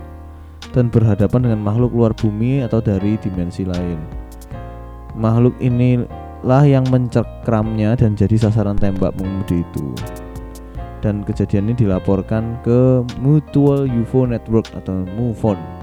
dan 0.76 0.92
berhadapan 0.92 1.48
dengan 1.48 1.60
makhluk 1.64 1.96
luar 1.96 2.12
bumi 2.12 2.60
atau 2.60 2.84
dari 2.84 3.16
dimensi 3.16 3.64
lain. 3.64 3.96
Makhluk 5.16 5.56
inilah 5.60 6.64
yang 6.68 6.84
mencekramnya 6.92 7.96
dan 7.96 8.12
jadi 8.12 8.36
sasaran 8.36 8.76
tembak 8.76 9.16
pengemudi 9.16 9.64
itu. 9.64 9.86
Dan 11.02 11.26
kejadian 11.26 11.70
ini 11.70 11.82
dilaporkan 11.82 12.62
ke 12.62 13.02
Mutual 13.18 13.90
UFO 13.90 14.22
Network 14.24 14.70
atau 14.72 15.02
MUFON 15.18 15.82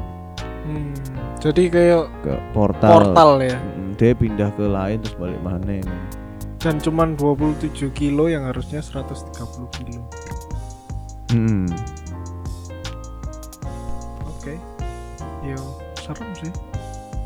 Hmm. 0.69 0.93
Jadi 1.41 1.65
kayak 1.65 2.05
ke 2.21 2.33
portal. 2.53 2.91
portal 2.93 3.41
ya. 3.41 3.57
Dia 3.97 4.13
pindah 4.13 4.53
ke 4.53 4.69
lain 4.69 5.01
terus 5.01 5.17
balik 5.17 5.41
mana 5.41 5.81
Dan 6.61 6.77
cuman 6.77 7.17
27 7.17 7.89
kilo 7.95 8.29
yang 8.29 8.45
harusnya 8.45 8.83
130 8.83 9.65
kilo. 9.81 10.03
Hmm. 11.33 11.65
Oke. 14.29 14.61
Yo, 15.41 15.57
serem 15.97 16.29
sih. 16.37 16.53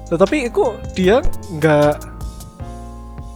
Tetapi 0.08 0.38
itu 0.48 0.64
dia 0.94 1.20
nggak 1.58 1.96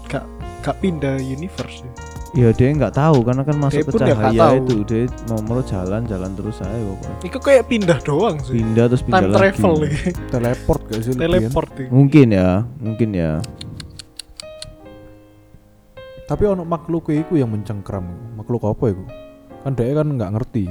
nggak 0.08 0.26
nggak 0.64 0.76
pindah 0.80 1.18
universe 1.20 1.84
ya. 1.84 1.92
Ya 2.36 2.51
dia 2.51 2.67
nggak 2.75 2.91
tahu 2.91 3.24
karena 3.24 3.43
kan 3.48 3.55
masuk 3.55 3.88
Dia 3.88 3.88
ke 3.88 3.91
ya 4.03 4.07
cahaya 4.12 4.48
itu 4.60 4.75
dia 4.84 5.07
mau 5.31 5.39
mau 5.39 5.63
jalan 5.63 6.03
jalan 6.03 6.31
terus 6.36 6.60
saya 6.60 6.75
pokoknya. 6.75 7.17
Iku 7.24 7.38
kayak 7.39 7.63
pindah 7.72 8.00
doang 8.03 8.36
sih. 8.43 8.60
Pindah 8.60 8.86
terus 8.91 9.03
pindah 9.05 9.22
Time 9.24 9.31
lagi. 9.31 9.39
travel 9.39 9.74
iki. 9.88 10.10
Teleport 10.27 10.81
gak 10.91 11.01
sih? 11.07 11.13
Teleport 11.15 11.72
iki. 11.79 11.88
Mungkin 11.88 12.27
ya, 12.36 12.50
mungkin 12.84 13.10
ya. 13.15 13.31
Tapi 16.27 16.43
ono 16.43 16.67
makhluk 16.67 17.07
iku 17.15 17.39
yang 17.39 17.48
mencengkram. 17.48 18.03
Makhluk 18.36 18.67
apa 18.67 18.86
iku? 18.91 19.03
Kan 19.63 19.72
dia 19.79 19.96
kan 19.96 20.07
nggak 20.12 20.31
ngerti. 20.36 20.65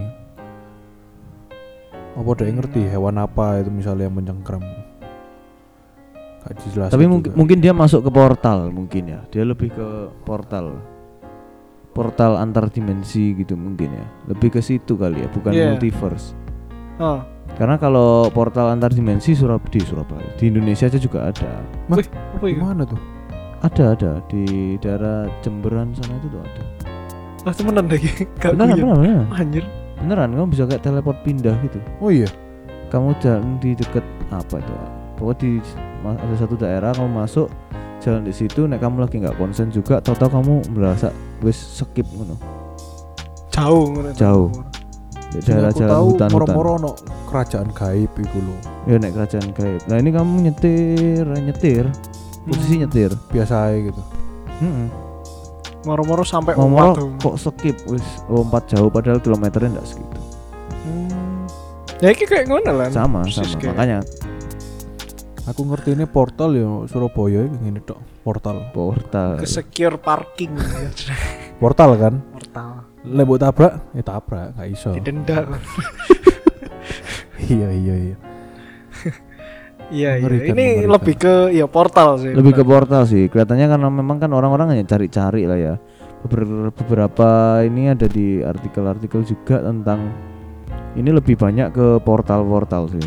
Apa 2.16 2.30
dia 2.36 2.52
ngerti 2.52 2.80
hewan 2.88 3.16
apa 3.16 3.64
itu 3.64 3.72
misalnya 3.72 4.08
yang 4.08 4.16
mencengkram? 4.20 4.60
Gak 6.44 6.52
jelas. 6.68 6.92
Tapi 6.92 7.08
mungkin 7.08 7.32
mungkin 7.32 7.58
dia 7.64 7.72
masuk 7.72 8.04
ke 8.04 8.10
portal 8.12 8.68
mungkin 8.68 9.08
ya. 9.08 9.20
Dia 9.32 9.48
lebih 9.48 9.72
ke 9.72 10.12
portal. 10.28 10.95
Portal 11.96 12.36
antar 12.36 12.68
dimensi 12.68 13.32
gitu 13.32 13.56
mungkin 13.56 13.88
ya. 13.88 14.04
Lebih 14.28 14.52
ke 14.52 14.60
situ 14.60 15.00
kali 15.00 15.24
ya, 15.24 15.28
bukan 15.32 15.50
Iya. 15.50 15.72
multiverse. 15.72 16.36
Oh, 17.00 17.24
Karena 17.56 17.80
kalau 17.80 18.28
portal 18.28 18.68
antar 18.68 18.92
dimensi 18.92 19.32
Surab 19.32 19.64
di 19.72 19.80
Surabaya, 19.80 20.28
di 20.36 20.52
Indonesia 20.52 20.84
aja 20.84 21.00
juga 21.00 21.32
ada. 21.32 21.64
apa 21.88 22.04
iku? 22.44 22.60
gimana 22.60 22.84
tuh? 22.84 23.00
Ada 23.64 23.96
ada 23.96 24.12
di 24.28 24.44
daerah 24.76 25.24
Jemberan 25.40 25.96
sana 25.96 26.20
itu 26.20 26.28
tuh 26.28 26.44
ada. 26.44 26.62
Lah 27.48 27.54
temenan. 27.56 27.88
Gak 28.44 28.52
Beneran, 28.52 28.76
beneran, 28.76 28.96
beneran. 29.00 29.26
Anjir. 29.32 29.64
Beneran 29.96 30.28
kamu 30.36 30.48
bisa 30.52 30.62
kayak 30.68 30.84
teleport 30.84 31.18
pindah 31.24 31.56
gitu. 31.64 31.80
Oh 32.04 32.12
iya. 32.12 32.28
Kamu 32.92 33.16
jalan 33.24 33.56
di 33.56 33.72
deket 33.72 34.04
apa 34.28 34.60
itu? 34.60 34.74
Pokoknya 35.16 35.40
di 35.40 35.50
ada 36.04 36.34
satu 36.36 36.54
daerah 36.60 36.92
kamu 36.92 37.08
masuk 37.08 37.48
jalan 38.06 38.22
di 38.22 38.30
situ, 38.30 38.62
nek 38.64 38.78
kamu 38.78 39.02
lagi 39.02 39.18
nggak 39.18 39.34
konsen 39.34 39.68
juga, 39.68 39.98
tahu-tahu 39.98 40.30
kamu 40.32 40.54
merasa 40.70 41.10
wis 41.42 41.58
skip 41.58 42.06
ngono. 42.06 42.38
Jauh 43.50 43.84
ngono. 43.90 44.14
Jauh. 44.14 44.48
Di 45.26 45.42
daerah 45.42 45.75
jalan 45.75 45.90
tahu 45.90 46.06
hutan-hutan. 46.14 46.30
moro-moro 46.30 46.70
ono 46.78 46.90
kerajaan 47.26 47.68
gaib 47.75 48.12
iku 48.14 48.38
lho. 48.38 48.54
Ya 48.86 48.96
nek 48.96 49.10
kerajaan 49.12 49.50
gaib. 49.50 49.82
Nah 49.90 49.96
ini 49.98 50.14
kamu 50.14 50.32
nyetir, 50.46 51.26
nyetir, 51.26 51.84
posisi 52.46 52.78
Hmm. 52.78 52.82
nyetir. 52.86 53.10
Biasa 53.28 53.54
aja 53.68 53.78
gitu. 53.82 54.02
Heeh. 54.62 54.88
Moro-moro 55.82 56.22
sampai 56.22 56.54
tuh. 56.54 57.10
kok 57.18 57.34
skip 57.36 57.76
wis 57.86 58.06
lompat 58.26 58.70
jauh 58.70 58.86
padahal 58.86 59.18
kilometernya 59.18 59.76
enggak 59.76 59.86
segitu. 59.86 60.18
Hmm. 60.86 61.46
Ya 61.98 62.08
iki 62.10 62.25
kayak 62.25 62.46
ngono 62.46 62.70
lah. 62.72 62.88
Sama, 62.88 63.26
sama. 63.26 63.50
kayak- 63.58 63.75
Makanya 63.75 63.98
Aku 65.46 65.62
ngerti 65.62 65.94
ini 65.94 66.04
portal 66.04 66.50
ya 66.52 66.66
Surabaya 66.84 67.46
iki 67.46 67.56
ngene 67.56 67.80
tok. 67.80 68.02
Portal. 68.20 68.66
portal. 68.70 69.38
ke 69.38 69.46
secure 69.46 69.94
parking 69.96 70.50
Portal 71.62 71.94
kan? 71.94 72.14
portal 72.34 72.70
Lek 73.06 73.22
mbok 73.22 73.38
tabrak, 73.38 73.72
ya 73.94 74.02
tabrak, 74.02 74.46
gak 74.52 74.66
iso. 74.66 74.90
didenda 74.90 75.46
iya 77.46 77.70
iya 77.70 77.94
iya. 77.94 78.16
iya 79.86 80.10
iya 80.18 80.26
ini 80.42 80.50
mengerikan. 80.82 80.90
lebih 80.90 81.14
ke 81.14 81.34
ya 81.54 81.70
portal 81.70 82.18
sih 82.18 82.34
Lebih 82.34 82.52
ke 82.52 82.62
portal 82.62 83.06
sih. 83.06 83.30
Kelihatannya 83.30 83.66
karena 83.70 83.86
memang 83.86 84.18
kan 84.18 84.34
orang-orang 84.34 84.74
hanya 84.74 84.82
cari-cari 84.84 85.46
lah 85.46 85.54
ya. 85.54 85.74
Beber- 86.26 86.74
beberapa 86.74 87.28
ini 87.62 87.94
ada 87.94 88.10
di 88.10 88.42
artikel-artikel 88.42 89.22
juga 89.22 89.62
tentang 89.62 90.11
ini 90.92 91.06
lebih 91.09 91.38
banyak 91.38 91.70
ke 91.70 91.87
portal-portal 92.02 92.90
sih. 92.90 93.06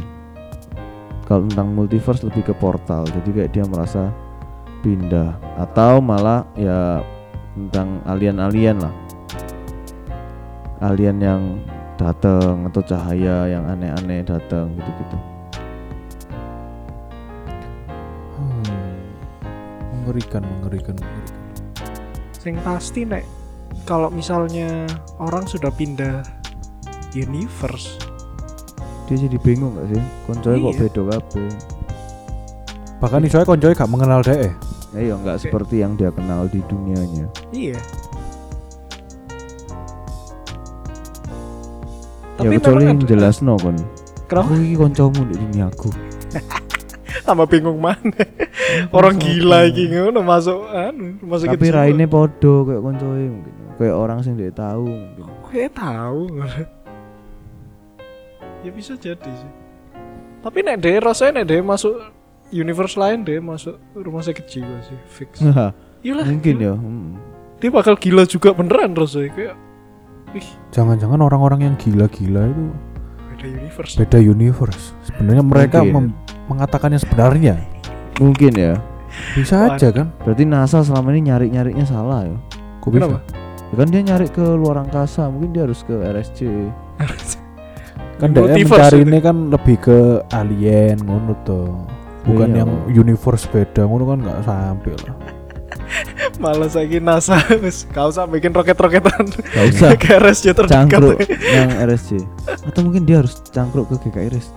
Kalau 1.30 1.46
tentang 1.46 1.78
multiverse 1.78 2.26
lebih 2.26 2.50
ke 2.50 2.54
portal. 2.58 3.06
Jadi 3.06 3.30
kayak 3.30 3.54
dia 3.54 3.62
merasa 3.70 4.10
pindah 4.82 5.38
atau 5.62 6.02
malah 6.02 6.42
ya 6.58 7.06
tentang 7.54 8.02
alien-alien 8.10 8.82
lah. 8.82 8.94
Alien 10.82 11.22
yang 11.22 11.42
datang 12.02 12.66
atau 12.66 12.82
cahaya 12.82 13.46
yang 13.46 13.62
aneh-aneh 13.70 14.26
datang 14.26 14.74
gitu-gitu. 14.74 15.18
Hmm. 18.34 18.74
Mengerikan, 20.02 20.42
mengerikan, 20.42 20.98
mengerikan. 20.98 21.38
Sing 22.34 22.58
pasti 22.66 23.06
nek 23.06 23.22
kalau 23.86 24.10
misalnya 24.10 24.90
orang 25.22 25.46
sudah 25.46 25.70
pindah 25.70 26.26
universe 27.14 28.09
Dia 29.10 29.18
jadi 29.20 29.38
bingung 29.42 29.74
gak 29.74 29.90
sih? 29.90 30.02
Koncoy 30.24 30.56
kok 30.56 30.70
Iya. 30.70 30.80
beda 30.80 31.02
kabeh. 31.10 31.50
Bahkan 33.00 33.22
isoe 33.26 33.44
koncoe 33.44 33.74
gak 33.74 33.90
mengenal 33.90 34.22
dhek. 34.22 34.54
Ya 34.90 35.00
iya 35.04 35.14
nggak 35.16 35.38
seperti 35.40 35.82
yang 35.82 35.94
dia 35.94 36.10
kenal 36.10 36.46
di 36.46 36.62
dunianya. 36.66 37.30
iya 37.52 37.78
ya 42.40 42.48
kecuali 42.50 42.88
memang 42.88 42.98
ada- 42.98 43.06
jelas 43.06 43.36
no 43.40 43.54
kon. 43.56 43.76
Kenapa? 44.26 44.48
Aku 44.48 44.54
iki 44.58 44.76
koncomu 44.76 45.22
di 45.26 45.36
dunia 45.38 45.68
aku. 45.68 45.90
tambah 47.26 47.46
bingung 47.46 47.78
mana 47.78 48.02
orang 48.90 49.18
gila 49.18 49.66
iki 49.66 49.90
ngono 49.90 50.22
masuk 50.22 50.66
anu 50.66 51.18
masuk 51.22 51.50
Tapi 51.52 51.70
raine 51.70 52.06
podo 52.06 52.66
kayak 52.66 52.82
koncoe 52.82 53.24
mungkin. 53.28 53.54
Kayak 53.76 53.96
orang 53.96 54.20
sing 54.22 54.34
dia 54.36 54.50
tahu 54.50 54.90
mungkin. 54.90 55.26
kayak 55.46 55.72
tahu 55.74 56.22
ya 58.64 58.72
bisa 58.74 58.94
jadi 59.00 59.30
sih 59.30 59.52
tapi 60.40 60.64
nek 60.64 60.80
dia 60.80 61.00
rasanya 61.04 61.44
nek 61.44 61.46
dia 61.52 61.60
masuk 61.64 61.94
universe 62.50 62.96
lain 62.96 63.28
dia 63.28 63.40
masuk 63.44 63.76
rumah 63.94 64.24
sakit 64.24 64.46
jiwa 64.48 64.78
sih 64.86 64.98
fix 65.08 65.40
Iyalah, 66.00 66.26
mungkin 66.32 66.56
ya. 66.64 66.74
hmm. 66.80 67.12
dia 67.60 67.70
bakal 67.70 68.00
gila 68.00 68.24
juga 68.24 68.56
beneran 68.56 68.96
rasanya 68.96 69.32
kayak 69.36 69.56
Jangan-jangan 70.70 71.20
orang-orang 71.26 71.66
yang 71.66 71.76
gila-gila 71.82 72.46
itu 72.54 72.66
beda 73.34 73.46
universe 73.50 73.94
beda 73.98 74.20
universe. 74.22 74.94
Sebenarnya 75.10 75.42
mereka 75.42 75.80
mem- 75.82 76.14
mengatakannya 76.46 77.00
sebenarnya. 77.02 77.56
Mungkin 78.22 78.54
ya. 78.54 78.78
Bisa 79.34 79.74
aja 79.74 79.90
kan? 79.90 80.14
Berarti 80.22 80.46
NASA 80.46 80.86
selama 80.86 81.10
ini 81.16 81.34
nyari-nyarinya 81.34 81.86
salah 81.88 82.30
ya. 82.30 82.38
Kok 82.84 82.90
bisa? 82.94 83.10
Kenapa? 83.10 83.20
Ya 83.70 83.76
kan 83.78 83.88
dia 83.90 84.02
nyari 84.06 84.28
ke 84.30 84.42
luar 84.42 84.82
angkasa, 84.82 85.30
mungkin 85.30 85.54
dia 85.54 85.66
harus 85.66 85.82
ke 85.86 85.94
RSC. 85.94 86.46
Kan 88.20 88.36
dia 88.36 88.52
mencari 88.52 89.00
ini 89.08 89.20
kan 89.24 89.48
lebih 89.48 89.76
ke 89.80 90.00
alien 90.36 91.00
ngono 91.00 91.34
tuh. 91.48 91.72
Bukan 92.28 92.52
Iya. 92.52 92.68
yang 92.68 92.72
universe 92.92 93.48
beda 93.48 93.88
ngono 93.88 94.04
kan 94.12 94.20
nggak 94.22 94.40
sampai 94.44 94.94
lah. 95.08 95.16
malah 96.44 96.70
saya 96.70 97.00
NASA 97.02 97.40
wis 97.64 97.88
kau 97.90 98.10
usah 98.14 98.30
bikin 98.30 98.54
roket-roketan 98.54 99.26
Gak 99.26 99.66
usah 99.74 99.92
ke 100.02 100.22
RSJ 100.22 100.46
terdekat 100.54 100.86
cangkruk 100.92 101.18
yang 101.56 101.70
RSC. 101.90 102.20
Atau 102.46 102.86
mungkin 102.86 103.08
dia 103.08 103.24
harus 103.24 103.40
cangkruk 103.50 103.90
ke 103.90 103.96
GKRS. 104.08 104.52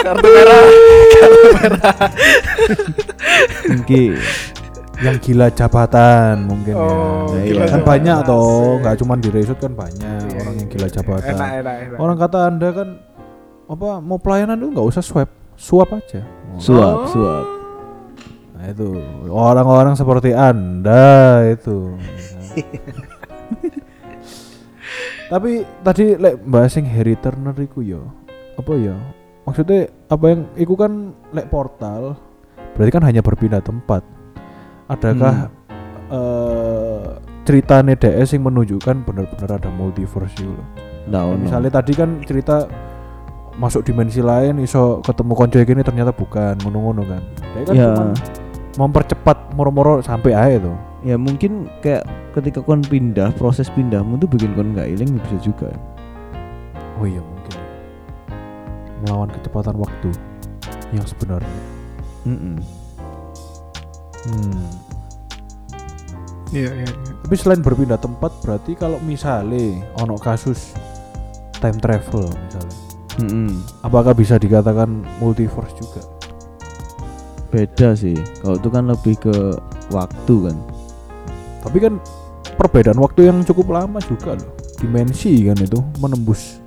kartu 0.00 0.28
merah 0.32 0.64
Mungkin. 3.68 4.16
Yang 5.00 5.16
gila 5.22 5.46
jabatan 5.48 6.44
mungkin 6.44 6.74
oh 6.74 7.26
Nah, 7.26 7.36
ya. 7.36 7.42
iya. 7.42 7.62
Kan 7.62 7.68
jabatan. 7.74 7.86
banyak 7.86 8.16
toh, 8.22 8.78
nggak 8.78 8.94
cuma 8.96 9.12
di 9.16 9.28
resort 9.28 9.56
kan 9.56 9.72
banyak 9.72 10.20
Iya, 10.22 10.34
orang 10.38 10.54
yang 10.54 10.62
iya. 10.62 10.70
gila 10.70 10.86
jabatan. 10.88 11.30
enak 11.30 11.48
enak 11.58 11.74
enak 11.82 11.96
Orang 11.96 12.16
kata 12.16 12.38
anda 12.46 12.68
kan 12.70 12.88
apa 13.66 13.88
mau 13.98 14.16
pelayanan 14.16 14.56
itu 14.56 14.66
nggak 14.70 14.86
usah 14.86 15.00
swab, 15.00 15.28
suap 15.54 15.88
aja. 15.92 16.20
Suap, 16.56 16.96
Oh. 16.98 17.06
suap. 17.06 17.44
Nah 18.52 18.64
itu 18.68 18.86
orang-orang 19.26 19.94
seperti 19.94 20.30
anda 20.30 21.40
itu. 21.46 21.94
Tapi 25.30 25.62
tadi 25.80 26.14
lek 26.14 26.42
bahas 26.42 26.74
yang 26.74 26.86
Harry 26.90 27.14
Turner 27.14 27.54
iku 27.54 27.80
yo. 27.80 28.02
Apa 28.58 28.74
ya? 28.74 28.94
Maksudnya 29.42 29.90
apa 30.06 30.24
yang 30.26 30.40
iku 30.54 30.74
kan 30.74 31.14
lek 31.30 31.46
portal 31.46 32.14
berarti 32.72 32.90
kan 32.90 33.02
hanya 33.02 33.20
berpindah 33.20 33.60
tempat. 33.60 34.00
Adakah 34.90 35.34
eh 36.10 37.06
ceritanya 37.40 37.94
DS 37.94 38.36
yang 38.36 38.46
menunjukkan 38.46 39.06
benar-benar 39.06 39.58
ada 39.58 39.70
multiverse 39.70 40.34
itu 40.38 40.50
loh. 40.50 40.66
Nah, 41.08 41.26
ono. 41.26 41.40
Misalnya 41.40 41.70
tadi 41.72 41.96
kan 41.96 42.20
cerita 42.22 42.66
masuk 43.56 43.82
dimensi 43.82 44.22
lain 44.22 44.62
iso 44.62 45.02
ketemu 45.02 45.32
konco 45.34 45.56
gini 45.58 45.82
ternyata 45.82 46.12
bukan 46.14 46.54
ngono-ngono 46.62 47.02
kan. 47.06 47.22
Dia 47.56 47.62
kan 47.66 47.74
Ya. 47.74 47.90
cuma 47.90 48.14
mempercepat 48.86 49.50
moro-moro 49.54 49.98
sampai 50.00 50.34
aja 50.34 50.58
tuh. 50.62 50.76
ya 51.00 51.16
mungkin 51.16 51.64
kayak 51.80 52.04
ketika 52.36 52.60
kon 52.60 52.84
pindah 52.84 53.32
proses 53.34 53.72
pindahmu 53.72 54.20
tuh 54.20 54.28
bikin 54.28 54.52
kon 54.52 54.76
nggak 54.76 54.84
iling 54.84 55.16
bisa 55.16 55.40
juga 55.40 55.72
Oh 57.00 57.08
iya 57.08 57.24
mungkin. 57.24 57.56
Melawan 59.00 59.32
kecepatan 59.32 59.80
waktu 59.80 60.12
yang 60.92 61.06
sebenarnya. 61.08 61.60
Mm-mm. 62.28 62.60
Hmm. 64.22 64.68
iya 66.50 66.68
iya 66.68 66.84
iya. 66.84 67.12
Tapi 67.22 67.34
selain 67.36 67.62
berpindah 67.62 67.96
tempat 67.96 68.32
berarti 68.42 68.74
kalau 68.74 68.98
misalnya 69.00 69.80
ono 69.96 70.18
kasus 70.18 70.74
time 71.56 71.78
travel 71.78 72.26
misalnya, 72.26 72.76
Mm-mm. 73.18 73.50
apakah 73.80 74.12
bisa 74.12 74.36
dikatakan 74.36 75.00
multiverse 75.18 75.72
juga? 75.76 76.02
beda 77.50 77.98
sih 77.98 78.14
kalau 78.40 78.54
itu 78.56 78.70
kan 78.70 78.86
lebih 78.86 79.18
ke 79.18 79.34
waktu 79.90 80.34
kan 80.46 80.56
Tapi 81.60 81.76
kan 81.76 81.98
perbedaan 82.54 82.94
waktu 82.96 83.26
yang 83.26 83.42
cukup 83.42 83.74
lama 83.74 83.98
juga 84.00 84.38
loh. 84.38 84.54
Dimensi 84.78 85.34
kan 85.44 85.58
itu 85.58 85.82
menembus. 85.98 86.62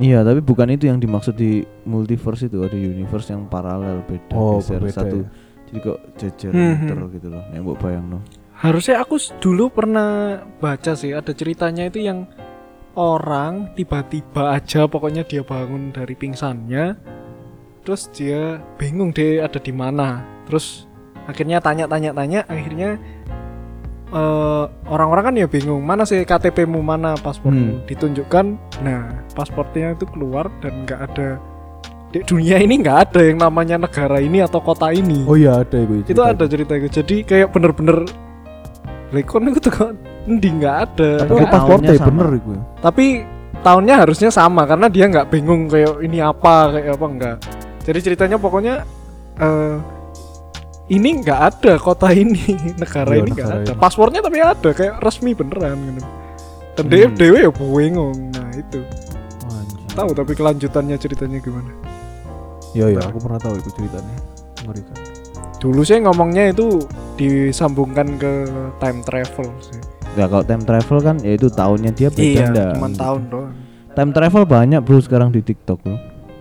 iya 0.00 0.24
tapi 0.24 0.40
bukan 0.40 0.72
itu 0.72 0.88
yang 0.88 0.96
dimaksud 0.96 1.36
di 1.36 1.62
multiverse 1.84 2.48
itu 2.48 2.64
ada 2.64 2.72
universe 2.72 3.28
yang 3.28 3.44
paralel 3.44 4.00
beda 4.08 4.32
Oh, 4.32 4.56
geser 4.58 4.80
berbeda 4.80 4.96
satu 4.96 5.16
ya. 5.20 5.28
Jadi 5.72 5.78
kok 5.80 5.98
jejer 6.20 6.52
Hmm, 6.52 6.76
muter 6.84 6.96
hmm. 7.00 7.12
gitu 7.16 7.26
loh 7.32 7.42
yang 7.50 7.62
mbok 7.64 7.80
bayang 7.80 8.06
no 8.06 8.20
Harusnya 8.52 9.02
aku 9.02 9.18
dulu 9.40 9.72
pernah 9.72 10.38
baca 10.60 10.94
sih 10.94 11.10
ada 11.10 11.34
ceritanya 11.34 11.88
itu 11.88 11.98
yang 11.98 12.28
orang 12.94 13.72
tiba-tiba 13.74 14.54
aja 14.54 14.84
pokoknya 14.84 15.24
dia 15.24 15.40
bangun 15.42 15.90
dari 15.90 16.12
pingsannya 16.12 16.94
terus 17.82 18.06
dia 18.12 18.62
bingung 18.78 19.10
dia 19.10 19.48
ada 19.48 19.58
di 19.58 19.72
mana 19.74 20.22
terus 20.46 20.86
akhirnya 21.26 21.58
tanya-tanya-tanya 21.58 22.46
akhirnya 22.46 23.00
eh, 24.12 24.64
orang-orang 24.86 25.24
kan 25.24 25.34
ya 25.40 25.48
bingung 25.48 25.82
mana 25.82 26.04
sih 26.04 26.22
KTP-mu 26.22 26.84
mana 26.84 27.16
paspormu 27.16 27.80
Hmm. 27.80 27.84
ditunjukkan 27.88 28.46
nah 28.84 29.24
pasportnya 29.32 29.96
itu 29.96 30.04
keluar 30.06 30.52
dan 30.60 30.84
nggak 30.84 31.00
ada 31.10 31.40
di 32.12 32.20
dunia 32.20 32.56
ini 32.56 32.74
nggak 32.78 32.98
ada 33.02 33.20
yang 33.22 33.38
namanya 33.38 33.76
negara 33.78 34.16
ini 34.18 34.38
atau 34.38 34.60
kota 34.60 34.88
ini 34.88 35.24
Oh 35.24 35.34
iya 35.34 35.58
ada 35.58 35.76
itu. 35.76 36.04
itu 36.04 36.20
ada 36.20 36.44
cerita 36.44 36.72
itu 36.74 36.88
jadi 36.92 37.16
kayak 37.22 37.48
bener-bener 37.50 38.04
rekon 39.10 39.44
itu 39.46 39.58
tuh 39.58 39.72
kok 39.72 39.90
endi 40.22 40.48
nggak 40.52 40.76
ada 40.86 41.10
Tapi 41.24 41.42
pasportnya 41.46 41.92
sama. 41.94 42.08
bener 42.08 42.28
itu. 42.34 42.50
tapi 42.78 43.04
tahunnya 43.58 43.94
harusnya 43.98 44.28
sama 44.28 44.62
karena 44.62 44.86
dia 44.86 45.04
nggak 45.06 45.28
bingung 45.28 45.66
kayak 45.66 46.00
ini 46.00 46.18
apa 46.18 46.54
kayak 46.70 46.92
apa 46.92 47.06
enggak 47.06 47.36
jadi 47.82 47.98
ceritanya 48.02 48.36
pokoknya 48.36 48.74
eh 49.34 49.76
ini 50.88 51.08
nggak 51.18 51.40
ada 51.50 51.72
kota 51.76 52.10
ini 52.10 52.42
negara 52.82 53.08
Iya, 53.10 53.20
ini 53.20 53.30
nggak 53.32 53.50
ada 53.58 53.72
ini. 53.72 53.78
paspornya 53.78 54.20
tapi 54.20 54.38
ada 54.38 54.70
kayak 54.70 54.94
resmi 54.98 55.32
beneran 55.32 55.80
gitu 55.88 56.02
dan 56.72 56.84
Hmm. 56.84 56.88
dia 56.88 57.06
dewe 57.10 57.38
ya 57.38 57.50
bingung 57.50 58.16
nah 58.30 58.48
itu 58.50 58.80
tahu 59.90 60.10
tapi 60.10 60.32
kelanjutannya 60.32 60.96
ceritanya 60.96 61.36
gimana 61.38 61.68
Iya 62.72 62.86
iya, 62.96 63.00
aku 63.04 63.18
pernah 63.20 63.40
tahu 63.40 63.54
itu 63.60 63.70
ceritanya. 63.76 64.16
Mengerikan. 64.62 64.96
dulu 65.62 65.86
saya 65.86 66.02
ngomongnya 66.02 66.50
itu 66.50 66.82
disambungkan 67.14 68.18
ke 68.18 68.32
time 68.82 68.98
travel 69.06 69.46
sih 69.62 69.78
ya 70.18 70.26
kalau 70.26 70.42
time 70.42 70.64
travel 70.66 70.98
kan 70.98 71.16
ya 71.22 71.38
itu 71.38 71.46
tahunnya 71.46 71.94
dia 71.94 72.10
beda 72.10 72.18
iya 72.18 72.44
ndak, 72.50 72.70
cuma 72.74 72.88
gitu. 72.90 72.98
tahun 72.98 73.22
doang 73.30 73.54
time 73.94 74.10
travel 74.10 74.42
banyak 74.42 74.80
bro 74.82 74.98
sekarang 74.98 75.30
di 75.30 75.38
TikTok 75.38 75.78
bro 75.86 75.96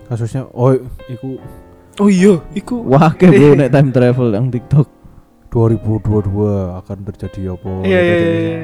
Kasusnya 0.10 0.50
oh 0.52 0.74
iku 1.06 1.38
oh 2.02 2.10
iya 2.10 2.42
iku 2.58 2.82
wah 2.82 3.14
kayak 3.14 3.38
bro 3.38 3.50
nek 3.62 3.70
time 3.70 3.90
travel 3.94 4.28
yang 4.34 4.50
TikTok 4.50 4.90
2022 5.54 6.80
akan 6.82 6.98
terjadi 7.12 7.54
apa? 7.54 7.72
iya 7.86 8.00
iya 8.02 8.16
iya, 8.16 8.32
iya. 8.40 8.58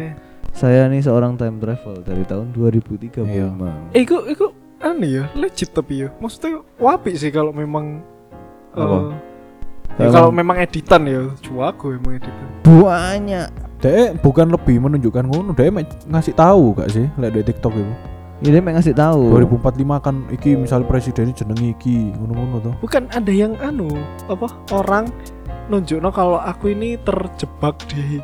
saya 0.56 0.90
nih 0.90 1.06
seorang 1.06 1.38
time 1.38 1.62
travel 1.62 2.02
dari 2.02 2.24
tahun 2.26 2.50
2035 2.56 3.28
Iya. 3.30 3.48
Eh, 3.94 4.02
iku 4.08 4.26
iku 4.26 4.57
aneh 4.94 5.10
ya 5.22 5.24
legit 5.36 5.70
tapi 5.76 6.06
ya 6.06 6.10
maksudnya 6.24 6.64
wapi 6.80 7.12
sih 7.20 7.30
kalau 7.30 7.52
memang 7.52 8.00
Apa? 8.78 9.18
ya 9.98 10.08
kalau 10.14 10.30
memang 10.30 10.62
editan 10.62 11.04
ya 11.10 11.28
cuaku 11.42 11.98
emang 11.98 12.22
editan 12.22 12.48
banyak 12.64 13.50
Dek 13.78 14.26
bukan 14.26 14.50
lebih 14.50 14.82
menunjukkan 14.82 15.30
ngono, 15.30 15.54
dek 15.54 15.70
mek 15.70 15.86
ngasih 16.10 16.34
tahu 16.34 16.74
gak 16.74 16.90
sih 16.90 17.06
lek 17.22 17.30
di 17.30 17.46
TikTok 17.46 17.78
itu. 17.78 17.94
ini 18.42 18.58
pengen 18.58 18.82
ngasih 18.82 18.98
tahu 18.98 19.38
2045 19.38 20.02
kan 20.02 20.16
iki 20.34 20.58
misal 20.58 20.82
presidennya 20.82 21.38
jeneng 21.38 21.78
iki 21.78 22.10
ngono-ngono 22.18 22.58
tuh. 22.62 22.74
bukan 22.82 23.06
ada 23.14 23.30
yang 23.30 23.54
anu 23.62 23.86
apa 24.30 24.50
orang 24.74 25.06
nunjukno 25.70 26.10
kalau 26.10 26.42
aku 26.42 26.74
ini 26.74 26.98
terjebak 27.06 27.78
di 27.86 28.18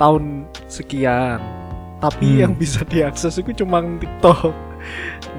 tahun 0.00 0.48
sekian 0.68 1.44
tapi 2.00 2.36
Hmm. 2.36 2.40
yang 2.48 2.52
bisa 2.56 2.80
diakses 2.84 3.36
itu 3.36 3.52
cuma 3.52 3.80
TikTok 3.80 4.52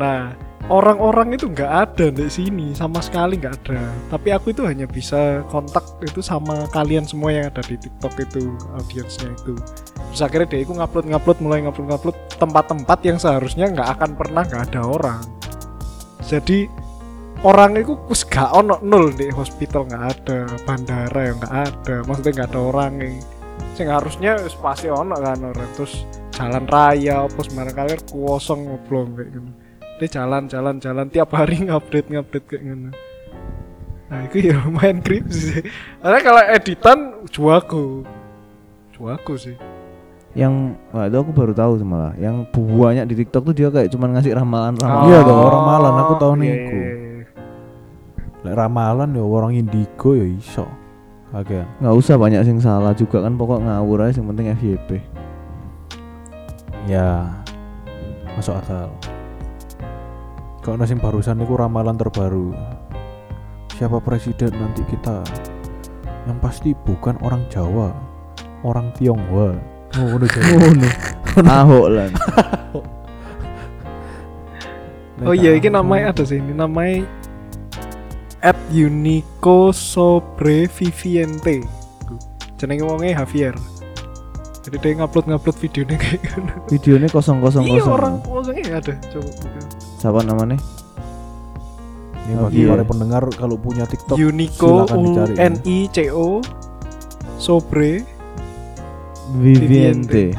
nah 0.01 0.38
orang-orang 0.67 1.39
itu 1.39 1.47
nggak 1.47 1.71
ada 1.71 2.08
di 2.12 2.27
sini 2.27 2.75
sama 2.75 2.99
sekali 2.99 3.39
nggak 3.39 3.56
ada. 3.63 3.80
Tapi 4.12 4.27
aku 4.36 4.51
itu 4.51 4.67
hanya 4.67 4.84
bisa 4.88 5.43
kontak 5.47 5.84
itu 6.03 6.19
sama 6.19 6.67
kalian 6.75 7.08
semua 7.08 7.32
yang 7.32 7.47
ada 7.47 7.63
di 7.63 7.80
TikTok 7.80 8.13
itu 8.19 8.51
audiensnya 8.75 9.32
itu. 9.32 9.56
Terus 10.12 10.21
akhirnya 10.23 10.47
dia 10.51 10.62
itu 10.67 10.71
ngupload 10.75 11.06
ngupload 11.08 11.38
mulai 11.39 11.60
ngupload 11.63 11.88
ngupload 11.88 12.17
tempat-tempat 12.36 12.99
yang 13.08 13.17
seharusnya 13.17 13.71
nggak 13.71 13.89
akan 13.99 14.12
pernah 14.19 14.43
nggak 14.43 14.63
ada 14.71 14.82
orang. 14.84 15.23
Jadi 16.27 16.67
orang 17.47 17.80
itu 17.80 17.95
kus 18.10 18.27
gak 18.27 18.51
ono 18.51 18.82
nol 18.84 19.15
di 19.15 19.32
hospital 19.32 19.88
nggak 19.88 20.06
ada 20.19 20.39
bandara 20.67 21.21
yang 21.32 21.38
nggak 21.39 21.56
ada 21.56 21.95
maksudnya 22.03 22.34
nggak 22.43 22.49
ada 22.51 22.60
orang 22.60 22.91
yang 22.99 23.13
sing 23.77 23.88
harusnya 23.88 24.36
pasti 24.60 24.91
ono 24.91 25.15
kan 25.15 25.39
orang. 25.39 25.69
Terus 25.80 26.03
jalan 26.36 26.67
raya 26.67 27.25
apa 27.25 27.39
sembarang 27.39 27.73
kalian 27.73 28.01
kosong 28.06 28.60
ngoblong 28.67 29.15
kayak 29.15 29.32
gitu 29.32 29.66
dia 29.97 30.10
jalan 30.21 30.45
jalan 30.45 30.75
jalan 30.77 31.05
tiap 31.10 31.29
hari 31.33 31.65
ngupdate 31.65 32.07
ngupdate 32.10 32.45
kayak 32.45 32.63
gitu 32.63 32.89
nah 34.07 34.19
itu 34.23 34.38
ya 34.39 34.55
lumayan 34.63 35.03
creepy 35.03 35.33
sih 35.36 35.62
karena 35.99 36.19
kalau 36.23 36.41
editan 36.47 36.97
juaku 37.27 38.07
juaku 38.95 39.33
sih 39.36 39.57
yang 40.38 40.77
wah 40.93 41.10
itu 41.10 41.17
aku 41.17 41.33
baru 41.33 41.51
tahu 41.51 41.81
malah 41.81 42.13
yang 42.15 42.45
banyak 42.53 43.10
di 43.10 43.25
TikTok 43.25 43.51
tuh 43.51 43.55
dia 43.57 43.67
kayak 43.73 43.89
cuman 43.89 44.15
ngasih 44.15 44.38
ramalan 44.38 44.77
ramalan 44.77 45.10
Iya 45.10 45.19
dong, 45.25 45.39
orang 45.41 45.63
malan, 45.65 45.93
aku 45.97 46.13
tahu 46.21 46.33
iya, 46.38 46.41
niku. 46.45 46.77
iya, 46.77 46.91
iya. 46.93 47.25
Lek 48.45 48.53
ramalan 48.53 49.10
ya 49.17 49.23
orang 49.25 49.51
indigo 49.57 50.13
ya 50.13 50.25
iso. 50.29 50.65
Kagean. 51.27 51.67
nggak 51.83 51.95
usah 51.99 52.15
banyak 52.15 52.39
sing 52.47 52.57
salah 52.63 52.95
juga 52.95 53.19
kan 53.19 53.36
pokok 53.36 53.60
ngawur 53.60 53.99
aja 54.07 54.15
yang 54.15 54.31
penting 54.31 54.47
FYP 54.55 54.89
Ya 56.88 57.27
masuk 58.39 58.55
akal. 58.55 58.88
Kalau 60.67 60.84
nasi 60.84 60.99
barusan 60.99 61.39
itu 61.39 61.56
ramalan 61.56 61.95
terbaru. 61.95 62.51
Siapa 63.80 64.03
presiden 64.03 64.51
nanti 64.51 64.84
kita? 64.84 65.23
Yang 66.27 66.38
pasti 66.43 66.75
bukan 66.75 67.15
orang 67.23 67.47
Jawa, 67.47 67.95
orang 68.67 68.91
Tionghoa. 68.99 69.56
Oh, 69.95 70.19
udah 70.19 70.27
ngono. 70.60 70.91
Ahok 71.39 71.88
lah 71.88 72.12
oh 75.23 75.32
iya 75.32 75.56
ini 75.56 75.71
namanya 75.71 76.12
ada 76.12 76.27
sih? 76.27 76.43
Ini 76.43 76.51
namanya 76.51 77.08
at 78.43 78.60
Unico 78.67 79.71
Sobre 79.71 80.67
Viviente. 80.67 81.63
Jenenge 82.60 82.84
wongnya 82.84 83.23
Javier. 83.23 83.56
Jadi 84.67 84.84
dia 84.84 84.99
ngupload 84.99 85.32
ngupload 85.32 85.58
videonya 85.63 85.95
kayak 85.95 86.27
gitu 86.27 86.41
videonya 86.67 87.08
kosong 87.08 87.39
kosong 87.39 87.63
iya 87.71 87.80
kosong. 87.80 87.95
orang 87.95 88.13
wongnya 88.27 88.84
ada. 88.84 88.93
Coba 89.08 89.32
buka 89.32 89.57
siapa 89.97 90.21
namanya? 90.21 90.57
Ini 92.27 92.36
bagi 92.38 92.60
Iya. 92.62 92.75
para 92.75 92.83
pendengar 92.83 93.23
kalau 93.33 93.55
punya 93.55 93.88
TikTok 93.88 94.19
Unico 94.19 94.83
silakan 94.83 94.97
U 94.99 95.12
ya. 95.15 95.47
N 95.47 95.53
I 95.63 95.77
C 95.88 95.97
O 96.12 96.43
Sobre 97.38 98.03
Viviente. 99.38 100.36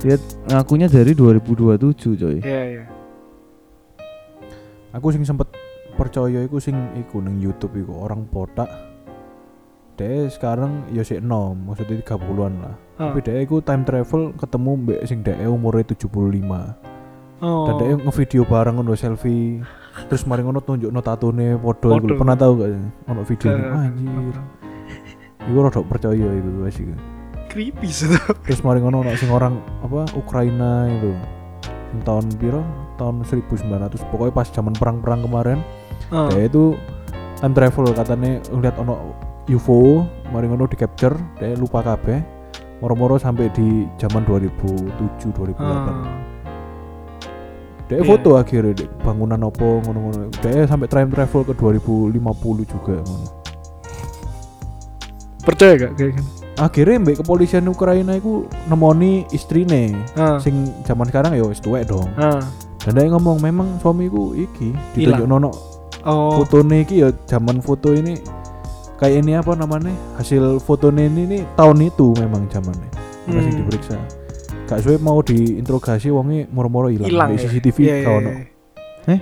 Dia 0.00 0.16
ngakunya 0.48 0.88
dari 0.88 1.12
2027 1.12 2.16
coy. 2.16 2.38
Iya 2.40 2.62
iya. 2.66 2.84
Aku 4.90 5.14
sing 5.14 5.22
sempet 5.22 5.46
percaya 5.94 6.42
iku 6.42 6.58
sing 6.58 6.74
iku 6.98 7.20
neng 7.20 7.38
YouTube 7.38 7.76
iku 7.76 8.02
orang 8.02 8.26
botak. 8.26 8.66
Dia 9.94 10.26
sekarang 10.32 10.88
ya 10.90 11.04
sik 11.04 11.20
enom 11.20 11.68
maksudnya 11.68 12.00
30-an 12.00 12.54
lah. 12.58 12.74
Ah. 12.96 13.12
tapi 13.12 13.20
dia 13.20 13.40
iku 13.40 13.60
time 13.60 13.84
travel 13.84 14.32
ketemu 14.36 14.70
mbak 14.76 15.00
sing 15.04 15.20
dia 15.20 15.36
umurnya 15.44 15.88
75 15.92 16.99
oh. 17.40 17.66
dan 17.66 17.74
dia 17.76 17.96
ngevideo 17.98 18.44
bareng 18.44 18.76
ngono 18.76 18.94
selfie. 18.94 19.60
Terus 20.06 20.22
mari 20.24 20.40
ngono 20.40 20.60
tunjuk 20.60 20.88
no 20.88 21.00
tatune 21.00 21.56
podo 21.56 21.92
iku 21.92 22.14
pernah 22.14 22.32
tahu 22.32 22.52
gak 22.56 22.70
ono 23.04 23.20
video 23.22 23.48
Ke- 23.50 23.68
anjir. 23.68 24.36
iku 25.40 25.58
rada 25.60 25.80
percaya 25.82 26.14
iku 26.30 26.50
wes 26.62 26.76
iku. 26.76 26.94
Creepy 27.50 27.88
sih 27.90 28.06
terus 28.46 28.62
mari 28.62 28.78
ngono 28.78 29.02
ono 29.02 29.10
sing 29.14 29.28
orang 29.28 29.58
apa 29.80 30.06
Ukraina 30.14 30.86
itu. 30.88 31.10
Sing 31.90 32.00
tahun 32.00 32.24
piro? 32.38 32.62
Tahun 32.96 33.24
1900 33.24 33.66
pokoknya 34.08 34.30
pas 34.30 34.46
zaman 34.46 34.72
perang-perang 34.72 35.24
kemarin 35.24 35.58
Ah. 36.08 36.28
dia 36.28 36.46
itu 36.46 36.76
time 37.38 37.52
travel 37.52 37.90
katanya 37.92 38.38
ngeliat 38.48 38.76
ono 38.76 38.94
UFO 39.46 40.04
mari 40.28 40.46
ngono 40.46 40.64
di 40.64 40.76
capture 40.76 41.16
dia 41.36 41.52
lupa 41.54 41.82
kabeh. 41.82 42.20
Moro-moro 42.80 43.20
sampai 43.20 43.52
di 43.52 43.84
zaman 43.96 44.24
2007 44.24 45.28
2008 45.34 45.60
Ah. 45.60 46.00
Dia 47.90 47.98
Iya. 47.98 48.06
foto 48.06 48.38
akhirnya 48.38 48.72
Dek. 48.72 48.90
bangunan 49.02 49.40
opo 49.42 49.82
ngono-ngono 49.82 50.30
dia 50.38 50.62
sampai 50.64 50.86
time 50.86 51.10
travel 51.10 51.42
ke 51.42 51.52
2050 51.52 52.14
juga 52.64 52.94
ngono 53.02 53.28
percaya 55.40 55.72
gak 55.76 55.92
kayak 55.96 56.12
gitu 56.14 56.30
akhirnya 56.56 56.96
mbak 57.00 57.16
kepolisian 57.18 57.64
Ukraina 57.66 58.12
itu 58.14 58.44
nemoni 58.66 59.24
istrine 59.30 59.96
ah. 60.14 60.36
sing 60.36 60.54
zaman 60.84 61.08
sekarang 61.08 61.32
ya 61.32 61.42
wis 61.42 61.58
tuwek 61.58 61.82
dong 61.84 62.06
Ah. 62.14 62.44
dan 62.80 62.92
dia 62.94 63.08
ngomong 63.08 63.40
memang 63.40 63.80
suamiku 63.80 64.32
iki 64.32 64.70
ditunjuk 64.94 65.26
nono 65.26 65.50
Oh, 66.00 66.40
Fotone 66.40 66.80
iki 66.80 67.04
ya 67.04 67.12
zaman 67.28 67.60
foto 67.60 67.92
ini 67.92 68.16
kayak 68.96 69.20
ini 69.20 69.36
apa 69.36 69.52
namanya? 69.52 69.92
Hasil 70.16 70.56
fotone 70.56 71.04
ini 71.04 71.28
nih 71.28 71.42
tahun 71.60 71.92
itu 71.92 72.16
memang 72.16 72.48
zamannya. 72.48 72.88
Masih 73.28 73.52
Hmm. 73.52 73.58
diperiksa. 73.60 73.96
Gak 74.70 74.86
suwe 74.86 75.02
mau 75.02 75.18
diinterogasi 75.18 76.14
wonge 76.14 76.46
moro-moro 76.54 76.86
hilang. 76.86 77.10
hilang 77.10 77.34
Di 77.34 77.42
ya? 77.42 77.50
CCTV 77.50 77.78
gak 77.82 78.06
ono. 78.06 78.30
iya. 78.30 78.46
Eh? 79.10 79.20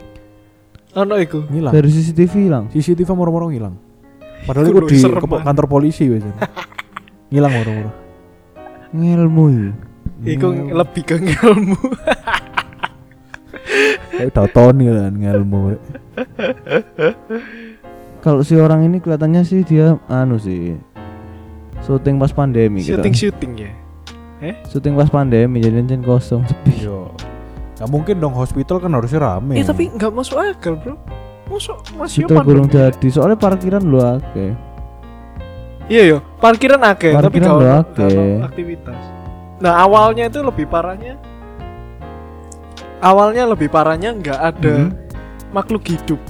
Ono 1.00 1.14
iku. 1.16 1.48
Ngilang. 1.48 1.72
Dari 1.72 1.88
CCTV 1.88 2.32
hilang. 2.36 2.64
CCTV 2.68 3.08
moro-moro 3.16 3.48
ngilang. 3.48 3.72
Padahal 4.46 4.68
Iku 4.68 4.84
itu 4.84 4.92
di 4.92 4.96
banget. 5.08 5.40
kantor 5.48 5.66
polisi 5.72 6.04
wes. 6.12 6.20
ngilang 7.32 7.52
moro-moro. 7.56 7.90
Ngelmu 8.92 9.44
ya. 9.48 9.72
Iku 10.36 10.46
lebih 10.52 11.02
ke 11.08 11.16
ilmu. 11.16 11.80
Kayak 14.18 14.34
udah 14.34 14.48
Tony 14.50 14.84
kan 14.90 15.14
ngelmu. 15.14 15.78
Kalau 18.18 18.42
si 18.42 18.58
orang 18.58 18.82
ini 18.84 18.98
kelihatannya 18.98 19.46
sih 19.46 19.62
dia 19.62 19.96
anu 20.10 20.36
sih. 20.36 20.74
Syuting 21.86 22.18
pas 22.18 22.34
pandemi 22.34 22.82
gitu. 22.82 22.98
Shooting 22.98 23.14
shooting 23.14 23.52
ya. 24.40 24.54
Syuting 24.64 24.94
pas 24.94 25.08
pandemi 25.08 25.58
jadi 25.58 25.78
anjing 25.78 26.00
kosong 26.00 26.42
sepi. 26.44 26.82
Yo. 26.82 27.10
Gak 27.74 27.88
mungkin 27.88 28.18
dong 28.18 28.34
hospital 28.34 28.78
kan 28.78 28.90
harusnya 28.90 29.18
rame. 29.18 29.54
Eh 29.54 29.62
tapi 29.62 29.86
nggak 29.88 30.10
masuk 30.10 30.36
akal 30.36 30.74
bro. 30.74 30.94
Masuk 31.46 31.78
masih 31.94 32.26
Itu 32.26 32.34
kurang 32.34 32.66
jadi 32.66 33.06
soalnya 33.08 33.36
parkiran 33.36 33.80
lu 33.80 33.98
akeh. 33.98 34.52
Iya 35.88 36.02
yo, 36.04 36.18
parkiran 36.36 36.82
akeh 36.84 37.16
tapi 37.16 37.40
Parkiran 37.40 37.48
kalau 37.48 37.62
akeh. 37.80 38.44
aktivitas. 38.44 39.00
Nah 39.58 39.80
awalnya 39.80 40.26
itu 40.26 40.42
lebih 40.42 40.66
parahnya. 40.66 41.16
Awalnya 42.98 43.46
lebih 43.46 43.70
parahnya 43.70 44.10
nggak 44.12 44.38
ada 44.38 44.74
Mhm. 44.74 44.90
makhluk 45.50 45.86
hidup. 45.86 46.20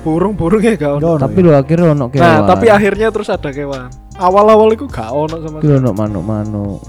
Burung-burungnya 0.00 0.76
gak 0.76 1.00
ono. 1.00 1.16
Tapi 1.16 1.36
ya? 1.36 1.44
lu 1.44 1.50
akhirnya 1.50 1.86
ono 1.90 2.06
kewan. 2.08 2.22
Nah 2.22 2.38
tapi 2.44 2.66
akhirnya 2.68 3.08
terus 3.08 3.28
ada 3.28 3.48
kewan. 3.50 3.88
Awal-awal 4.14 4.72
itu 4.72 4.84
gak 4.86 5.10
ono 5.10 5.36
sama 5.40 5.58
Tapi 5.58 5.74
ono 5.74 5.90
manuk-manuk. 5.90 6.80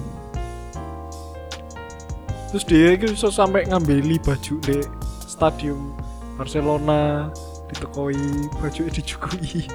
Terus 2.55 2.71
dia 2.71 2.95
itu 2.95 3.11
bisa 3.11 3.27
sampai 3.35 3.67
ngambeli 3.67 4.15
baju 4.23 4.55
di 4.63 4.79
stadium 5.27 5.91
Barcelona 6.39 7.27
ditekoi 7.67 8.47
baju 8.63 8.81
dijukui. 8.95 9.67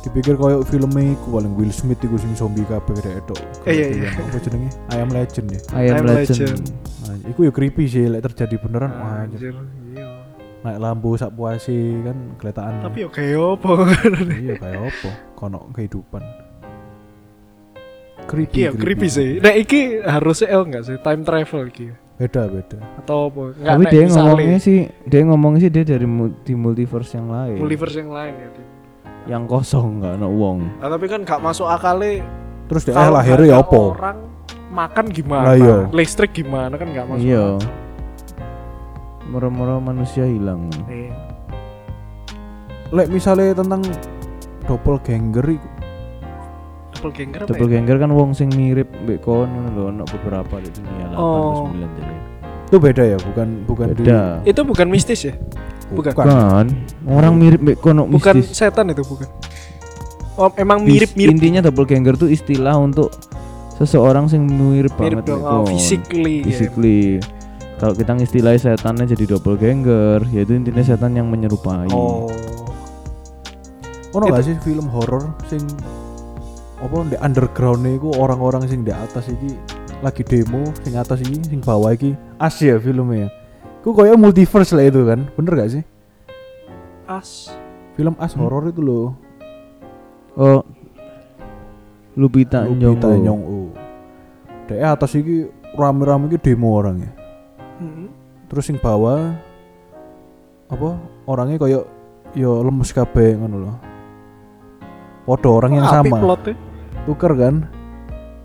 dipikir 0.00 0.40
koyo 0.40 0.64
filmnya 0.64 1.12
iku 1.12 1.36
paling 1.36 1.52
Will 1.52 1.68
Smith 1.68 2.00
iku 2.00 2.16
sing 2.16 2.32
zombie 2.32 2.64
kabeh 2.64 2.96
kayak 2.96 3.20
itu. 3.20 3.36
Eh, 3.68 3.72
iya, 3.76 3.86
iya. 3.92 4.08
Apa 4.08 4.40
jenenge? 4.40 4.72
Ayam 4.88 5.12
Legend 5.12 5.46
ya. 5.52 5.60
Ayam 5.76 5.92
Ayam 6.00 6.04
legend. 6.16 6.38
legend. 6.40 6.64
Nah, 7.04 7.16
iku 7.28 7.40
ya 7.44 7.52
creepy 7.52 7.84
sih 7.84 8.08
lek 8.08 8.24
terjadi 8.24 8.56
beneran. 8.56 8.88
Wah, 8.88 9.28
anjir. 9.28 9.52
Iya. 9.92 10.06
naik 10.64 10.78
lampu 10.80 11.12
sak 11.20 11.36
puasi 11.36 11.76
kan 12.08 12.16
kelihatan. 12.40 12.88
Tapi 12.88 13.04
yo 13.04 13.08
kayak 13.12 13.36
apa? 13.36 13.72
iya 14.40 14.54
kayak 14.56 14.80
apa? 14.80 15.10
Kono 15.36 15.68
kehidupan. 15.76 16.24
Creepy. 18.26 18.64
Iya, 18.64 18.70
creepy 18.72 19.08
sih. 19.10 19.30
Nah, 19.42 19.52
iki 19.52 20.00
harusnya 20.00 20.48
L 20.54 20.62
enggak 20.64 20.82
sih? 20.88 20.96
Time 21.02 21.22
travel 21.26 21.62
iki. 21.68 21.86
Beda 22.16 22.46
beda. 22.46 22.78
Atau 23.02 23.28
apa? 23.28 23.42
Enggak, 23.58 23.72
Tapi 23.74 23.84
dia 23.90 24.04
ngomongnya 24.08 24.58
sih, 24.62 24.78
dia 25.08 25.20
ngomongnya 25.26 25.60
sih 25.66 25.70
dia 25.74 25.84
dari 25.84 26.06
mu- 26.06 26.36
di 26.46 26.54
multiverse 26.54 27.18
yang 27.18 27.28
lain. 27.28 27.58
multiverse 27.58 27.96
yang 27.98 28.12
lain 28.14 28.32
ya. 28.38 28.48
Yang 29.22 29.42
kosong 29.50 30.02
nggak 30.02 30.12
ono 30.22 30.28
wong. 30.30 30.58
Nah, 30.82 30.88
tapi 30.90 31.06
kan 31.06 31.20
gak 31.22 31.40
masuk 31.42 31.66
akalnya 31.66 32.26
Terus 32.66 32.82
dia 32.88 32.94
kalau 32.96 33.20
lahirnya 33.20 33.46
ya 33.46 33.56
ada 33.58 33.64
apa? 33.68 33.80
Orang 33.94 34.18
makan 34.72 35.04
gimana? 35.12 35.46
Iya. 35.54 35.76
Listrik 35.92 36.32
gimana 36.32 36.74
kan 36.74 36.88
gak 36.90 37.06
masuk. 37.06 37.22
Iya. 37.26 37.46
Moro-moro 39.28 39.78
manusia 39.78 40.24
hilang. 40.26 40.72
Iya. 40.88 41.12
Lek 42.92 43.08
misalnya 43.08 43.56
tentang 43.56 43.80
doppelganger 44.68 45.56
Doppelganger 47.02 47.38
apa 47.38 47.44
ya? 47.44 47.50
Doppelganger 47.50 47.96
kan 47.98 48.10
wong 48.14 48.30
sing 48.30 48.48
mirip 48.48 48.86
mbek 48.96 49.18
kon 49.20 49.50
lho 49.68 49.90
ono 49.90 50.06
beberapa 50.06 50.54
di 50.56 50.70
dunia 50.70 51.10
8 51.10 51.18
Oh. 51.18 51.66
9 51.68 51.98
jadi. 51.98 52.14
itu 52.64 52.76
beda 52.78 53.02
ya, 53.04 53.18
bukan 53.18 53.48
bukan 53.66 53.86
di 53.90 54.00
Beda. 54.00 54.22
Itu 54.44 54.60
bukan 54.62 54.86
mistis 54.86 55.20
ya? 55.22 55.34
Bukan. 55.90 56.14
Kan 56.14 56.66
orang 57.04 57.34
mirip 57.34 57.60
mbek 57.60 57.76
kono 57.76 58.06
Bukan 58.06 58.38
mistis. 58.38 58.56
setan 58.56 58.88
itu 58.88 59.02
bukan. 59.02 59.26
Oh, 60.32 60.48
emang 60.56 60.80
Is- 60.80 60.88
mirip-mirip 60.88 61.34
Intinya 61.34 61.60
doppelganger 61.60 62.16
tuh 62.16 62.30
istilah 62.30 62.78
untuk 62.78 63.12
seseorang 63.74 64.24
sing 64.24 64.46
mirip, 64.46 64.94
mirip 64.96 65.20
banget 65.20 65.28
dong 65.28 65.42
oh, 65.42 65.66
physically. 65.66 66.40
ya. 66.40 66.48
Physically. 66.48 67.20
Kalau 67.76 67.92
kita 67.92 68.14
ngistilahi 68.14 68.56
setannya 68.56 69.04
jadi 69.04 69.26
doppelganger, 69.28 70.22
yaitu 70.30 70.54
intinya 70.54 70.80
setan 70.80 71.12
yang 71.12 71.26
menyerupai. 71.26 71.90
Oh. 71.90 72.30
Ono 74.12 74.24
gak 74.28 74.44
sih 74.44 74.56
film 74.60 74.86
horor 74.86 75.34
sing 75.44 75.60
apa 76.82 76.96
di 77.06 77.16
underground 77.16 77.86
iku 77.86 78.10
orang-orang 78.18 78.66
sing 78.66 78.82
di 78.82 78.90
atas 78.90 79.30
iki 79.30 79.54
lagi 80.02 80.26
demo 80.26 80.66
sing 80.82 80.98
atas 80.98 81.22
iki 81.22 81.38
sing 81.46 81.62
bawah 81.62 81.94
iki 81.94 82.18
as 82.36 82.58
ya 82.58 82.74
filmnya. 82.76 83.30
Ku 83.82 83.94
koyo 83.94 84.18
multiverse 84.18 84.74
lah 84.74 84.86
itu 84.86 85.06
kan. 85.06 85.30
Bener 85.34 85.52
gak 85.54 85.70
sih? 85.72 85.82
As. 87.06 87.50
Film 87.94 88.18
as 88.18 88.34
Hmm. 88.34 88.42
horor 88.42 88.66
itu 88.66 88.82
loh. 88.82 89.14
Oh. 90.34 90.62
Lupita, 92.12 92.66
Lupita 92.66 93.08
Nyong'o. 93.08 93.72
Dek 94.68 94.80
atas 94.82 95.16
iki 95.16 95.48
rame-rame 95.72 96.28
iki 96.28 96.38
demo 96.50 96.76
orangnya. 96.76 97.10
Hmm. 97.78 98.10
Terus 98.50 98.68
sing 98.68 98.76
bawah 98.76 99.32
apa 100.66 100.88
orangnya 101.24 101.56
koyo 101.56 101.80
yo 102.34 102.60
lemes 102.60 102.90
kabeh 102.90 103.38
ngono 103.38 103.56
loh. 103.56 103.76
Podo 105.22 105.48
orang 105.54 105.78
yang 105.78 105.86
Apik 105.86 106.10
sama. 106.10 106.18
plotnya. 106.18 106.54
Tuker 107.04 107.32
kan. 107.34 107.54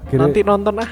Akhirnya 0.04 0.24
Nanti 0.26 0.40
nonton 0.42 0.76
ah 0.78 0.90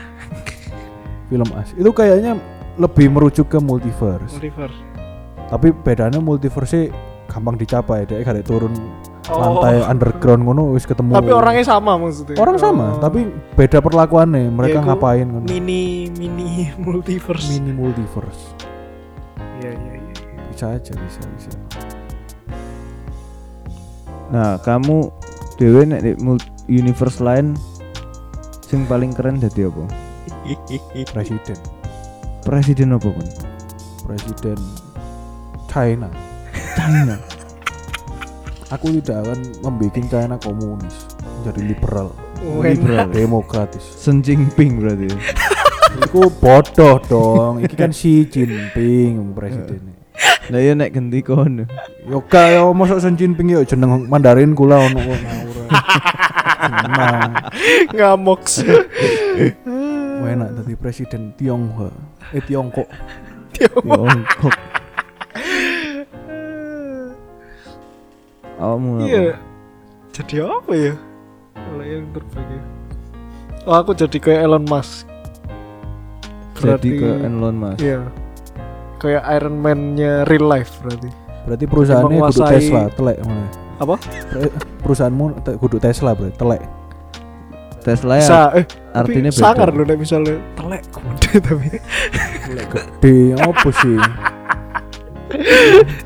film 1.26 1.50
as 1.56 1.74
itu 1.74 1.90
kayaknya 1.90 2.38
lebih 2.76 3.10
merujuk 3.10 3.48
ke 3.48 3.58
multiverse 3.58 4.36
Multiverse. 4.36 4.78
tapi 5.48 5.74
bedanya 5.74 6.20
multiverse 6.20 6.94
gampang 7.26 7.56
dicapai 7.56 8.06
deh 8.06 8.20
ada 8.20 8.42
turun 8.42 8.76
Oh. 9.26 9.42
lantai 9.42 9.82
underground 9.82 10.46
ngono 10.46 10.70
wis 10.70 10.86
ketemu 10.86 11.18
Tapi 11.18 11.34
orangnya 11.34 11.66
sama 11.66 11.98
maksudnya. 11.98 12.38
orang 12.38 12.62
sama 12.62 12.94
Oh. 12.94 13.02
tapi 13.02 13.26
beda 13.58 13.82
perlakuannya 13.82 14.54
mereka 14.54 14.78
Ya, 14.78 14.86
ngapain 14.86 15.26
ngono 15.26 15.50
mini 15.50 16.14
mini 16.14 16.70
multiverse. 16.78 17.50
mini 17.50 17.74
multiverse 17.74 18.54
Iya 19.58 19.74
iya 19.74 19.94
iya. 19.98 20.14
bisa 20.46 20.66
aja 20.70 20.94
bisa 20.94 21.20
bisa 21.32 21.50
Nah, 24.28 24.58
kamu 24.60 25.10
dewe 25.56 25.82
nek 25.86 26.02
di 26.02 26.12
universe 26.66 27.22
lain 27.22 27.54
sing 28.66 28.86
paling 28.90 29.14
keren 29.14 29.38
dadi 29.42 29.70
apa? 29.70 29.84
presiden 31.14 31.60
Presiden 32.46 32.94
apa 32.94 33.10
pun? 33.10 33.28
presiden 34.06 34.60
China 35.66 36.08
China. 36.78 37.18
aku 38.74 38.94
tidak 39.02 39.26
akan 39.26 39.40
membuat 39.66 39.98
China 39.98 40.36
komunis 40.38 40.96
menjadi 41.42 41.62
liberal. 41.66 42.10
Liberal. 42.46 43.10
demokratis 43.10 43.82
Sen 43.82 44.22
Jinping 44.22 44.78
berarti. 44.78 45.10
Iku 46.06 46.28
bodoh 46.38 47.02
dong. 47.08 47.64
Iki 47.64 47.76
kan 47.76 47.92
si 47.96 48.28
Jinping 48.30 49.34
presidennya. 49.34 49.96
Nah, 50.46 50.62
ya 50.62 50.78
nek 50.78 50.94
ganti 50.94 51.26
kono. 51.26 51.66
Yo 52.06 52.22
gak 52.22 52.54
yo 52.54 52.70
mosok 52.78 53.02
Xi 53.02 53.18
Jinping 53.18 53.50
yo 53.50 53.66
jeneng 53.66 54.06
Mandarin 54.06 54.54
kula 54.54 54.78
ono 54.78 55.02
Ngamuk. 57.96 58.42
enak 60.26 60.50
tadi 60.58 60.74
presiden 60.74 61.38
Tionghoa. 61.38 61.94
Eh 62.34 62.42
Tiongkok. 62.42 62.90
Tiongkok. 63.56 64.56
Apa? 68.56 68.88
Iya. 69.06 69.36
Jadi 70.16 70.36
apa 70.40 70.72
ya? 70.74 70.94
Kalau 71.54 71.84
yang 71.84 72.08
terbaik. 72.16 72.50
ya? 72.50 72.62
Oh, 73.66 73.76
aku 73.82 73.92
jadi 73.98 74.18
kayak 74.22 74.42
Elon 74.48 74.66
Musk. 74.66 75.06
Jadi 76.56 76.90
ke 76.98 77.10
Elon 77.26 77.58
Musk. 77.58 77.82
Iya. 77.84 78.00
Kayak 78.96 79.24
Iron 79.38 79.58
Man-nya 79.60 80.24
real 80.26 80.48
life 80.48 80.72
berarti. 80.82 81.10
Berarti 81.46 81.66
perusahaannya 81.70 82.10
kudu 82.10 82.16
Menguasai- 82.26 82.52
Tesla, 82.58 82.82
telek 82.96 83.18
mana? 83.22 83.46
Apa? 83.76 83.96
Pre- 84.00 84.54
Perusahaanmu 84.80 85.26
te- 85.42 85.58
kudu 85.58 85.78
Tesla 85.78 86.14
berarti 86.14 86.36
telek. 86.36 86.62
Tesla 87.82 88.18
ya 88.18 88.50
eh 88.56 88.66
artinya 88.92 89.30
beda. 89.30 89.42
sangar 89.46 89.70
loh 89.70 89.86
nek 89.86 89.94
misalnya 89.96 90.42
telek 90.54 90.82
gede 90.90 91.38
tapi 91.46 91.70
Telek 92.42 92.68
gede 92.68 93.16
apa 93.38 93.70
sih? 93.72 93.98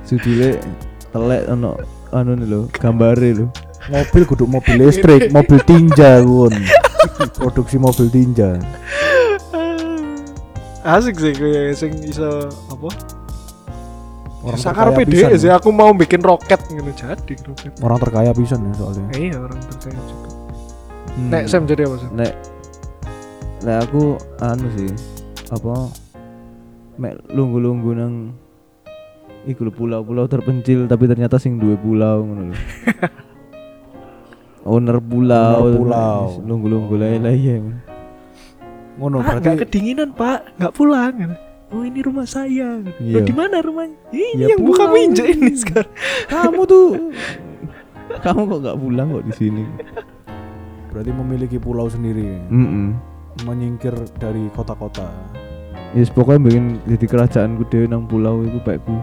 judulnya 0.05 0.49
telek 1.09 1.41
ono 1.47 1.71
anu 2.11 2.31
nih 2.33 2.47
lo 2.47 2.59
gambare 2.69 3.31
lo 3.31 3.47
Mobil 3.87 4.21
kudu 4.21 4.45
mobil 4.45 4.75
listrik, 4.77 5.33
mobil 5.33 5.57
tinja 5.65 6.21
kun. 6.21 6.53
Produksi 7.33 7.79
mobil 7.79 8.05
tinja. 8.07 8.59
asik 10.79 11.17
sih 11.17 11.33
kayak 11.33 11.73
sing 11.73 11.91
iso 12.03 12.27
apa 12.69 12.89
orang 14.39 14.59
terkaya 14.59 14.91
dhewe 14.91 15.05
pisan 15.07 15.31
sih 15.35 15.49
ya. 15.51 15.59
aku 15.59 15.69
mau 15.75 15.91
bikin 15.91 16.21
roket 16.23 16.59
ngono 16.71 16.91
jadi 16.95 17.33
roket. 17.43 17.73
orang 17.83 17.99
terkaya 17.99 18.31
pisan 18.31 18.59
ya 18.63 18.73
soalnya 18.79 19.05
Iya 19.19 19.37
orang 19.43 19.59
terkaya 19.67 19.99
juga. 20.07 20.29
Hmm. 21.09 21.29
Nek 21.33 21.43
Sam 21.51 21.63
jadi 21.67 21.81
apa 21.83 21.95
sih? 21.99 22.09
Nek 22.15 22.33
Nek 23.59 23.77
aku 23.83 24.03
anu 24.39 24.67
sih 24.79 24.91
apa 25.51 25.91
mek 26.99 27.19
lunggu-lunggu 27.31 27.91
nang 27.95 28.13
iku 29.47 29.67
pulau-pulau 29.71 30.27
terpencil 30.31 30.87
tapi 30.87 31.07
ternyata 31.07 31.35
sing 31.39 31.59
duwe 31.59 31.75
pulau 31.75 32.23
ngono 32.23 32.43
lho. 32.51 32.57
Owner 34.69 34.99
pulau, 34.99 35.65
Owner 35.65 35.79
pulau. 35.79 36.23
lunggu-lunggu 36.43 36.95
lain 36.99 37.23
ya. 37.25 37.57
ngono 38.99 39.23
Pak, 39.23 39.39
nggak 39.39 39.43
berarti 39.47 39.63
kedinginan 39.63 40.11
pak, 40.11 40.59
nggak 40.59 40.73
pulang. 40.75 41.15
Oh 41.69 41.85
ini 41.85 42.01
rumah 42.01 42.25
saya. 42.25 42.81
Iya. 42.97 43.13
Loh, 43.13 43.21
di 43.21 43.33
mana 43.33 43.61
rumahnya? 43.61 43.93
Ini 44.09 44.41
Ya, 44.41 44.47
yang 44.57 44.65
buka 44.65 44.89
minjek 44.89 45.37
ini 45.37 45.53
sekarang. 45.53 45.93
Kamu 46.25 46.61
tuh 46.65 47.13
kamu 48.25 48.41
kok 48.43 48.59
nggak 48.59 48.77
pulang 48.77 49.07
kok 49.13 49.23
di 49.25 49.33
sini? 49.37 49.63
berarti 50.89 51.13
memiliki 51.13 51.61
pulau 51.61 51.85
sendiri 51.85 52.41
Mm 52.49 52.97
menyingkir 53.45 53.93
dari 54.17 54.49
kota-kota 54.51 55.05
Yes, 55.89 56.09
pokoknya 56.09 56.41
bikin 56.43 56.63
jadi 56.85 57.05
kerajaanku 57.05 57.65
dewe 57.65 57.85
nang 57.85 58.05
pulau 58.05 58.45
itu 58.45 58.61
baikku. 58.61 58.93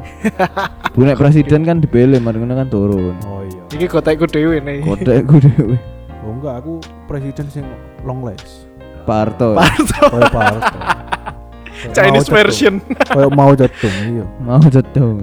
Bu 0.94 1.02
nek 1.02 1.18
presiden 1.18 1.66
kan 1.66 1.82
dibele, 1.82 2.18
mari 2.18 2.38
ngono 2.38 2.54
kan 2.54 2.70
turun. 2.70 3.14
oh 3.26 3.42
iya 3.42 3.62
Ini 3.74 3.86
kotakku 3.86 4.26
dewe 4.26 4.62
nih. 4.62 4.86
Kodekku 4.86 5.38
dewe. 5.40 5.74
oh 6.22 6.30
enggak 6.30 6.62
aku 6.62 6.78
presiden 7.06 7.46
sing 7.48 7.66
long 8.02 8.22
legs 8.22 8.66
Pak 9.02 9.16
Harto. 9.34 9.54
kayak 9.54 10.30
Pak 10.30 10.42
Harto. 10.42 10.76
Kayak 10.78 10.94
Chinese 11.94 12.28
version. 12.30 12.74
kayak 13.06 13.30
mau 13.34 13.52
jatuh 13.52 13.92
iya 14.06 14.24
Mau 14.42 14.62
jatuh. 14.66 15.20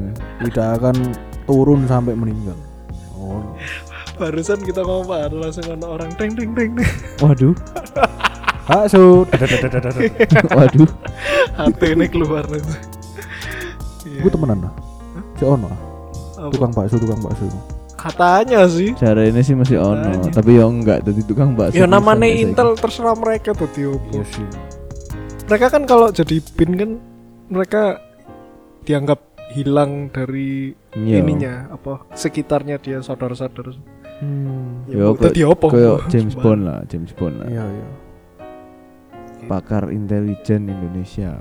tidak 0.48 0.68
akan 0.80 0.96
turun 1.44 1.84
sampai 1.90 2.14
meninggal 2.16 2.56
oh 3.18 3.44
Barusan 4.14 4.62
kita 4.62 4.86
ngomong 4.86 5.10
langsung 5.42 5.66
ada 5.66 5.90
orang 5.90 6.14
teng 6.22 6.38
teng 6.38 6.54
teng. 6.54 6.78
Waduh, 7.18 7.58
Hasu. 8.70 9.26
waduh. 10.58 10.90
Hati 11.58 11.88
ini 11.98 12.06
keluar 12.06 12.46
nih. 12.46 12.62
Iya. 14.06 14.22
Gue 14.22 14.30
temenan 14.30 14.70
lah. 14.70 14.74
Si 15.34 15.44
ono 15.50 15.94
tukang 16.54 16.72
bakso, 16.76 17.02
tukang 17.02 17.20
bakso. 17.26 17.50
Katanya 17.98 18.68
sih. 18.68 18.92
Cara 19.00 19.24
ini 19.26 19.40
sih 19.40 19.56
masih 19.56 19.80
ono, 19.80 20.20
tapi 20.28 20.60
ya 20.60 20.68
enggak 20.68 21.08
jadi 21.08 21.22
tukang 21.24 21.56
bakso. 21.56 21.80
Ya 21.80 21.88
namanya 21.88 22.28
Intel 22.28 22.76
terserah 22.76 23.16
mereka 23.16 23.56
tuh 23.56 23.66
opo. 23.96 24.20
Iya 24.20 24.24
sih. 24.28 24.46
Mereka 25.54 25.70
kan 25.70 25.86
kalau 25.86 26.10
jadi 26.10 26.42
pin 26.58 26.74
kan 26.74 26.92
mereka 27.46 28.02
dianggap 28.82 29.22
hilang 29.54 30.10
dari. 30.10 30.74
Iya. 30.94 31.22
ininya 31.22 31.70
apa 31.70 32.10
sekitarnya 32.14 32.78
dia 32.78 33.02
saudara-saudara. 33.02 33.78
Hmm. 34.18 34.86
Ya, 34.90 35.10
bu- 35.10 35.22
tadi 35.22 35.42
apa? 35.42 35.66
Kayak 35.70 36.06
James 36.14 36.34
Bond 36.34 36.62
lah, 36.64 36.82
James 36.90 37.14
Bond 37.14 37.36
lah. 37.38 37.48
Iya, 37.50 37.66
iya. 37.66 37.88
Pakar 39.46 39.90
intelijen 39.90 40.70
Indonesia. 40.70 41.38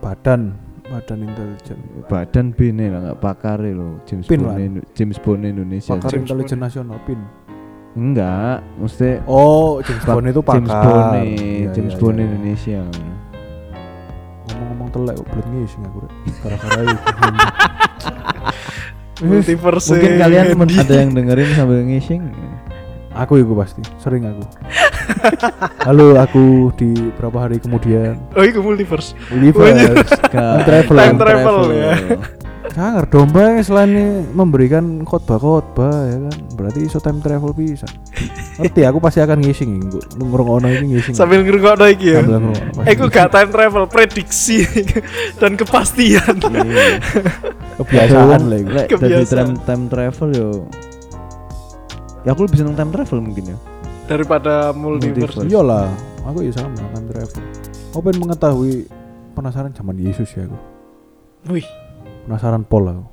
Badan, 0.00 0.56
badan 0.84 1.24
intelijen. 1.24 1.78
Badan 2.04 2.52
BIN 2.52 2.80
lah 2.80 3.00
nggak 3.00 3.18
pakar 3.20 3.64
lo, 3.64 4.00
James 4.04 4.24
Bond. 4.24 4.56
Indo- 4.56 4.84
James 4.92 5.16
Bond 5.16 5.44
Indonesia. 5.46 5.92
Pakar 5.92 6.16
intelijen 6.16 6.60
nasional 6.60 7.00
PIN. 7.04 7.20
Enggak, 7.90 8.62
mesti 8.78 9.18
Oh, 9.26 9.82
James 9.82 10.04
Bond 10.04 10.26
itu 10.26 10.40
pakar. 10.40 10.62
James 10.62 10.74
Bond 10.78 11.06
nih, 11.10 11.30
Iya, 11.34 11.68
James 11.74 11.92
iya, 11.92 11.98
Bond 11.98 12.16
iya. 12.16 12.24
Indonesia. 12.24 12.78
Ngomong-ngomong 14.46 14.88
telek 14.90 15.14
kok 15.18 15.26
belum 15.32 15.46
ngising 15.52 15.82
aku. 15.84 15.98
Gara-gara 16.40 16.80
itu. 16.86 16.98
Multiverse. 19.20 19.88
Mungkin 19.92 20.12
kalian 20.16 20.46
ada 20.54 20.94
yang 20.96 21.10
dengerin 21.12 21.50
sambil 21.52 21.82
ngising. 21.82 22.22
aku 23.10 23.42
itu 23.42 23.52
pasti, 23.58 23.82
sering 23.98 24.22
aku. 24.22 24.42
Halo, 25.90 26.14
aku 26.14 26.70
di 26.78 26.94
berapa 27.18 27.42
hari 27.42 27.58
kemudian 27.58 28.14
Oh, 28.38 28.46
itu 28.46 28.62
multiverse. 28.62 29.18
Universe. 29.34 30.14
Time 30.30 30.62
travel. 30.62 30.94
Time 30.94 31.18
travel, 31.18 31.56
ya. 31.74 31.90
Sangar 32.70 33.02
domba 33.04 33.50
yang 33.50 33.60
selain 33.60 33.92
memberikan 34.30 35.02
khotbah-khotbah 35.02 35.90
ya 36.06 36.18
kan 36.22 36.36
berarti 36.54 36.86
iso 36.86 36.96
time 36.96 37.18
travel 37.18 37.50
bisa. 37.50 37.82
Ngerti 38.56 38.86
aku 38.86 38.98
pasti 38.98 39.18
akan 39.18 39.38
ngising 39.38 39.70
ngrungokno 40.16 40.70
iki 40.70 40.86
ngising. 40.86 41.12
Sambil 41.12 41.42
ngerungokno 41.42 41.84
iki 41.90 42.06
ya. 42.08 42.22
Sambil 42.22 42.38
ngrungokno, 42.40 42.80
Eh, 42.86 42.94
aku 42.94 43.04
gak 43.06 43.28
time 43.28 43.50
travel, 43.50 43.84
prediksi 43.84 44.62
dan 45.42 45.54
kepastian. 45.54 46.36
kebiasaan 47.76 48.40
lah 48.44 48.86
Kebiasaan. 48.86 49.02
dari 49.02 49.24
time, 49.26 49.52
time 49.60 49.84
travel 49.86 50.28
yo. 50.30 50.48
Ya 52.22 52.30
aku 52.30 52.46
lebih 52.46 52.58
seneng 52.60 52.76
time 52.76 52.92
travel 52.92 53.18
mungkin 53.18 53.44
ya. 53.50 53.58
Daripada 54.06 54.70
multiverse. 54.70 55.36
Multiverse. 55.36 55.48
Iyalah, 55.48 55.88
aku 56.22 56.38
ya 56.42 56.52
sama 56.52 56.76
time 56.86 57.06
travel. 57.08 57.40
Aku 57.90 58.00
pengen 58.00 58.18
mengetahui 58.20 58.86
penasaran 59.32 59.72
zaman 59.72 59.96
Yesus 59.96 60.30
ya 60.30 60.44
aku. 60.44 60.58
Wih, 61.48 61.64
Penasaran 62.30 62.62
pol 62.62 62.86
aku. 62.86 63.04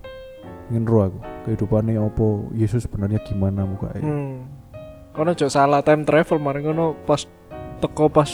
Ingin 0.69 0.85
roh 0.85 1.09
aku. 1.09 1.19
Kehidupannya 1.49 1.97
opo 1.97 2.53
Yesus 2.53 2.85
sebenarnya 2.85 3.17
gimana 3.25 3.65
mukanya. 3.65 4.05
hmm. 4.05 4.45
Kono 5.09 5.33
jok 5.33 5.49
salah 5.49 5.81
time 5.81 6.05
travel 6.05 6.37
mari 6.37 6.61
ngono 6.61 6.93
pas 7.01 7.25
teko 7.81 8.13
pas 8.13 8.29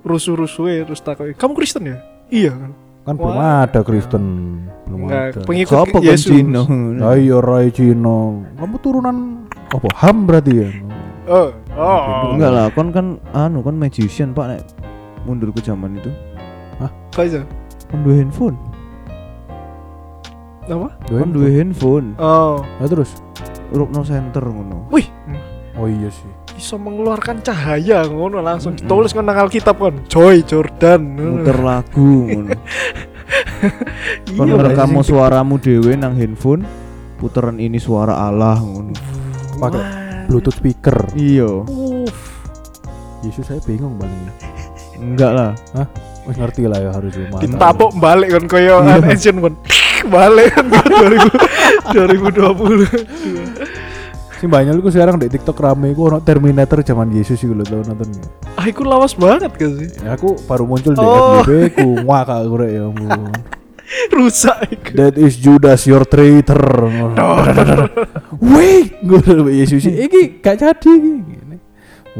rusuh-rusuhe 0.00 0.88
terus 0.88 1.04
takoki, 1.04 1.36
"Kamu 1.36 1.52
Kristen 1.52 1.84
ya?" 1.84 2.00
Iya 2.32 2.56
kan. 2.56 2.72
Kan 3.04 3.14
belum 3.20 3.36
Wah. 3.36 3.68
ada 3.68 3.80
Kristen, 3.84 4.24
belum 4.88 4.98
Enggak, 5.04 5.36
ada. 5.36 5.40
pengikut 5.44 5.76
Sopo 5.76 5.98
kan 6.00 6.08
Yesus. 6.08 6.32
Cino? 6.32 6.62
Ayo 7.12 7.38
Rai 7.44 7.68
Cino. 7.68 8.42
Kamu 8.56 8.76
turunan 8.80 9.44
apa? 9.68 9.86
Ham 10.00 10.24
berarti 10.24 10.52
ya? 10.56 10.70
Oh, 11.28 11.52
oh. 11.76 12.32
Enggak 12.32 12.50
lah, 12.56 12.66
kon 12.72 12.88
kan 12.88 13.20
anu 13.36 13.60
kon 13.60 13.76
magician 13.76 14.32
Pak 14.32 14.46
nek 14.48 14.62
mundur 15.28 15.52
ke 15.52 15.60
zaman 15.60 16.00
itu. 16.00 16.08
Iso? 17.20 17.44
Kon 17.92 18.00
duwe 18.00 18.24
handphone. 18.24 18.56
Apa? 20.66 20.88
Kon 21.06 21.30
duwe 21.30 21.50
handphone. 21.52 22.14
Oh. 22.16 22.62
Nah, 22.62 22.86
terus? 22.86 23.14
Rukno 23.68 24.02
center 24.02 24.42
ngono. 24.42 24.90
Wih, 24.90 25.06
Oh 25.76 25.84
iya 25.84 26.08
sih. 26.08 26.30
bisa 26.56 26.72
mengeluarkan 26.74 27.44
cahaya 27.44 28.08
ngono 28.08 28.40
langsung 28.40 28.72
Mm-mm. 28.72 28.88
ditulis 28.88 29.12
kan 29.12 29.22
nang 29.22 29.36
Alkitab 29.36 29.76
kan. 29.76 29.94
Joy 30.08 30.40
Jordan. 30.42 31.02
Muter 31.12 31.58
lagu 31.58 32.10
ngono. 32.24 32.56
Iya, 34.26 34.42
ngerekam 34.46 34.92
Bang. 34.92 35.02
suaramu 35.02 35.56
dhewe 35.56 35.92
nang 35.94 36.14
handphone. 36.14 36.62
Puteran 37.16 37.56
ini 37.56 37.76
suara 37.76 38.16
Allah 38.18 38.56
ngono. 38.56 38.92
Pakai. 39.56 39.82
Bluetooth 40.26 40.54
speaker. 40.54 41.08
Iya. 41.12 41.64
Uff. 41.64 42.18
Yesus 43.20 43.44
saya 43.44 43.60
bingung 43.60 43.96
palingnya. 43.96 44.32
Enggak 44.96 45.32
lah. 45.32 45.50
Wis 46.24 46.36
ngerti 46.36 46.64
lah 46.64 46.78
ya 46.78 46.90
harusnya. 46.90 47.26
Mana. 47.28 47.42
Ditapuk 47.42 47.90
balik 47.96 48.32
kan 48.32 48.44
koyo 48.46 48.80
Iya. 48.80 48.96
an 48.96 49.04
ancient 49.04 49.38
kan. 49.40 49.54
Balik 50.08 50.54
kan 50.54 50.64
2000 50.66 51.92
2020. 51.92 52.86
Sing 54.36 54.52
banyak 54.52 54.76
lu 54.76 54.84
sekarang 54.92 55.16
di 55.16 55.32
TikTok 55.32 55.56
rame 55.56 55.96
ku 55.96 56.12
ono 56.12 56.20
Terminator 56.20 56.84
zaman 56.84 57.08
Yesus 57.08 57.40
iku 57.40 57.56
lho 57.56 57.64
tau 57.64 57.80
nonton 57.80 58.04
nggak? 58.12 58.30
Ah, 58.60 58.68
iku 58.68 58.84
lawas 58.84 59.16
banget 59.16 59.48
gak 59.56 59.72
sih? 59.80 59.88
Ya 60.04 60.12
aku 60.12 60.36
baru 60.44 60.68
muncul 60.68 60.92
di 60.92 61.00
Oh. 61.00 61.40
FYP 61.40 61.80
ku 61.80 62.04
ngwak 62.04 62.28
aku 62.28 62.54
rek 62.60 62.70
ya 62.76 62.84
ampun. 62.84 63.32
Rusak 64.16 64.58
iku. 64.68 64.90
That 64.92 65.16
is 65.16 65.40
Judas 65.40 65.88
your 65.88 66.04
traitor. 66.04 66.60
Wait, 68.52 69.00
gue 69.00 69.20
Yesus 69.56 69.88
iki 69.88 70.36
gak 70.44 70.60
jadi 70.60 70.92
iki. 70.92 71.56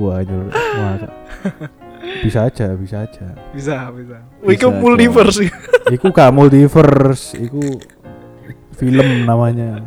Wah, 0.01 0.25
jur, 0.25 0.49
ngwak. 0.49 1.13
Bisa 2.23 2.47
aja, 2.47 2.73
bisa 2.75 3.03
aja. 3.03 3.27
Bisa, 3.51 3.91
bisa. 3.91 4.19
Bisa 4.41 4.53
Iku 4.53 4.67
multiverse. 4.73 5.47
Iku 5.87 6.07
gak 6.11 6.31
multiverse, 6.31 7.35
iku 7.37 7.61
film 8.75 9.25
namanya. 9.25 9.83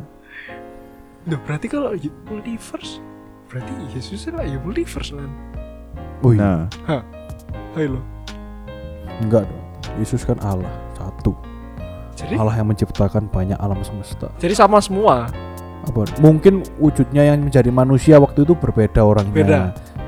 Duh, 1.23 1.39
berarti 1.43 1.67
kalau 1.67 1.93
multiverse 2.27 2.99
berarti 3.49 3.73
Yesus 3.91 4.29
lah 4.29 4.45
ya 4.45 4.57
multiverse 4.61 5.11
kan. 5.13 5.31
Oh 6.21 6.31
iya, 6.31 6.69
Nah, 6.85 7.01
Ayo 7.73 7.97
lo. 7.97 8.01
enggak 9.19 9.43
dong. 9.45 9.63
Yesus 9.97 10.21
kan 10.21 10.37
Allah, 10.39 10.69
satu. 10.95 11.33
Jadi 12.13 12.35
Allah 12.35 12.55
yang 12.55 12.67
menciptakan 12.67 13.31
banyak 13.31 13.55
alam 13.57 13.79
semesta. 13.81 14.27
jadi 14.37 14.51
sama 14.53 14.83
semua. 14.83 15.31
Apa? 15.87 16.03
Mungkin 16.19 16.61
wujudnya 16.77 17.23
yang 17.25 17.39
menjadi 17.41 17.71
manusia 17.71 18.19
waktu 18.19 18.43
itu 18.43 18.53
berbeda 18.53 18.99
orangnya. 19.01 19.33
Beda. 19.33 19.59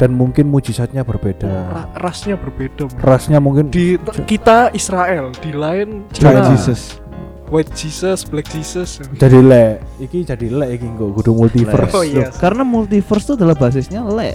Dan 0.02 0.18
mungkin 0.18 0.50
mujizatnya 0.50 1.06
berbeda. 1.06 1.46
Ra- 1.46 1.90
rasnya 2.02 2.34
berbeda. 2.34 2.90
Bro. 2.90 3.06
Rasnya 3.06 3.38
mungkin 3.38 3.70
Di 3.70 4.02
kita 4.26 4.74
Israel, 4.74 5.30
di 5.38 5.54
lain 5.54 6.10
White 6.10 6.18
Cina. 6.18 6.42
Jesus. 6.50 6.98
White 7.52 7.70
Jesus, 7.78 8.26
Black 8.26 8.50
Jesus. 8.50 8.98
jadi 9.14 9.38
le. 9.38 9.78
Iki 10.02 10.26
jadi 10.26 10.48
le 10.50 10.74
iki 10.74 10.90
kok 10.90 11.12
kudu 11.14 11.38
multiverse. 11.38 11.94
Oh 11.94 12.02
iya. 12.02 12.34
Karena 12.34 12.66
multiverse 12.66 13.30
itu 13.30 13.34
adalah 13.38 13.54
basisnya 13.54 14.02
le. 14.02 14.34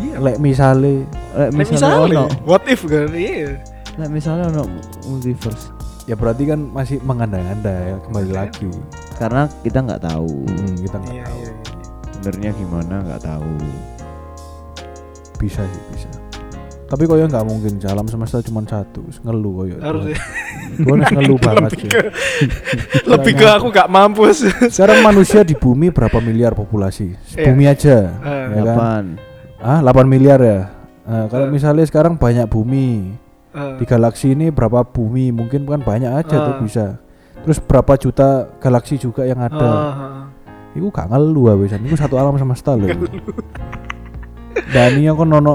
Iya. 0.00 0.16
Lek 0.18 0.36
misale 0.40 1.04
Lek 1.36 1.52
misalnya 1.52 2.00
ono, 2.00 2.24
misalnya, 2.26 2.42
what 2.42 2.64
if 2.66 2.82
kan? 2.88 3.12
Iya. 3.12 3.60
lek 4.00 4.10
misalnya 4.10 4.48
ono 4.48 4.64
multiverse. 5.06 5.70
ya 6.08 6.16
berarti 6.16 6.42
kan 6.42 6.58
masih 6.72 6.98
mengandai-andai 7.04 7.94
ya, 7.94 7.96
kembali 8.02 8.30
lagi 8.32 8.66
Karena 9.14 9.46
kita 9.62 9.78
nggak 9.84 10.02
tahu. 10.02 10.42
Hmm, 10.42 10.74
kita 10.80 10.96
nggak 10.98 11.14
Iya, 11.14 11.24
tahu 11.28 11.38
iya, 11.38 11.52
iya. 11.52 11.74
Benernya 12.18 12.50
gimana 12.56 12.94
nggak 13.04 13.22
tahu. 13.22 13.52
Bisa 15.40 15.64
sih 15.64 15.82
bisa. 15.90 16.08
Tapi 16.84 17.06
koyo 17.06 17.24
nggak 17.24 17.46
mungkin 17.46 17.78
alam 17.86 18.04
semesta 18.04 18.42
cuma 18.42 18.60
satu 18.62 19.00
wis 19.06 19.22
ngeluh 19.22 19.62
koyo. 19.62 19.76
Harus 19.78 20.10
Tuhan 20.76 20.98
wis 21.00 21.10
ngeluh 21.14 21.38
banget 21.38 21.70
lebih 21.70 21.80
sih 21.86 21.90
lebih 23.06 23.32
ke 23.38 23.46
aku 23.46 23.66
gak 23.70 23.86
mampu 23.86 24.26
sih. 24.30 24.50
sekarang 24.74 25.00
manusia 25.00 25.40
di 25.40 25.54
bumi 25.54 25.88
berapa 25.88 26.18
miliar 26.18 26.52
populasi? 26.52 27.14
Iya. 27.34 27.46
bumi 27.46 27.64
aja 27.64 27.96
Eh, 28.20 28.44
ya 28.58 28.62
kan? 28.74 29.04
Ah 29.62 29.78
8 29.80 30.02
miliar 30.04 30.42
ya? 30.42 30.60
Nah, 31.06 31.24
kalau 31.26 31.46
Eh. 31.46 31.52
misalnya 31.52 31.86
sekarang 31.86 32.18
banyak 32.18 32.44
bumi. 32.46 33.14
Eh, 33.50 33.72
di 33.78 33.84
galaksi 33.86 34.34
ini 34.34 34.50
berapa 34.50 34.82
bumi? 34.82 35.30
Mungkin 35.30 35.66
kan 35.66 35.82
banyak 35.82 36.10
aja 36.10 36.36
tuh 36.42 36.54
Ah. 36.54 36.58
bisa. 36.58 36.86
Terus 37.40 37.58
berapa 37.58 37.94
juta 37.96 38.50
galaksi 38.58 38.98
juga 38.98 39.22
yang 39.24 39.38
ada? 39.38 39.70
Ah. 39.70 40.24
Iku 40.70 40.86
gak 40.90 41.10
ngeluh 41.10 41.50
abisan 41.50 41.82
Iku 41.82 41.98
satu 41.98 42.14
alam 42.14 42.34
semesta 42.34 42.78
loh 42.78 42.86
Dani 44.70 45.02
aku 45.06 45.22
nono 45.26 45.54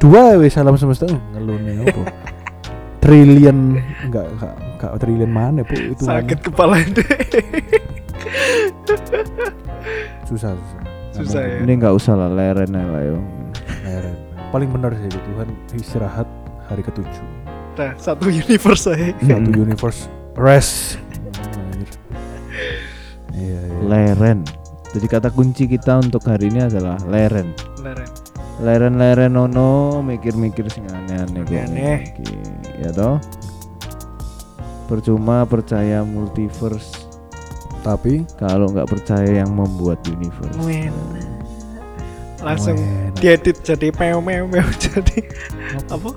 Dua 0.00 0.34
wis 0.34 0.58
alam 0.58 0.74
semesta 0.74 1.06
uh, 1.06 1.14
nih 1.38 1.84
apa 1.86 2.02
Triliun 2.98 3.78
Enggak 4.08 4.26
enggak 4.34 4.54
enggak 4.58 4.92
triliun 4.98 5.30
mana 5.30 5.60
bu 5.62 5.74
itu 5.78 6.02
sakit 6.02 6.38
kepala 6.42 6.78
deh. 6.90 7.06
susah 10.26 10.50
susah 10.54 10.80
Nggak 10.82 11.12
Susah 11.12 11.42
ya. 11.44 11.56
Ini 11.60 11.72
nggak 11.76 11.94
usah 11.94 12.14
lah 12.16 12.30
leren 12.32 12.72
aja 12.72 12.88
lah 12.88 13.02
yo. 13.04 13.16
Leren. 13.84 14.16
Paling 14.48 14.68
benar 14.72 14.90
sih 14.96 15.12
Tuhan 15.12 15.48
istirahat 15.76 16.28
hari 16.66 16.80
ketujuh 16.82 17.26
Nah, 17.72 17.92
satu 17.96 18.28
universe 18.28 18.84
saya. 18.84 19.12
Satu 19.16 19.48
Hmm. 19.48 19.64
universe 19.64 20.00
rest. 20.36 20.96
Iya 23.32 23.60
iya 23.64 23.80
Leren. 23.88 24.44
Jadi 24.92 25.06
kata 25.08 25.32
kunci 25.32 25.64
kita 25.64 25.96
untuk 25.98 26.20
hari 26.28 26.52
ini 26.52 26.68
adalah 26.68 27.00
leren. 27.08 27.56
Leren. 27.80 28.21
Leren-leren 28.62 29.34
ono 29.34 29.98
mikir-mikir 30.06 30.70
sing 30.70 30.86
aneh-aneh 30.86 31.42
kok. 31.42 31.58
Aneh. 31.66 31.98
iki. 32.14 32.30
Ya 32.78 32.94
toh? 32.94 33.18
Percuma 34.86 35.42
percaya 35.48 36.04
multiverse 36.06 37.10
Tapi 37.82 38.22
kalau 38.38 38.70
nggak 38.70 38.86
percaya 38.86 39.42
yang 39.42 39.50
membuat 39.50 39.98
universe. 40.06 40.54
Wen. 40.62 40.94
Langsung 42.38 42.78
Enak. 42.78 43.18
diedit 43.18 43.58
jadi 43.66 43.90
meow 43.98 44.22
meow 44.22 44.46
meow 44.46 44.68
jadi 44.86 45.26
apa? 45.90 46.14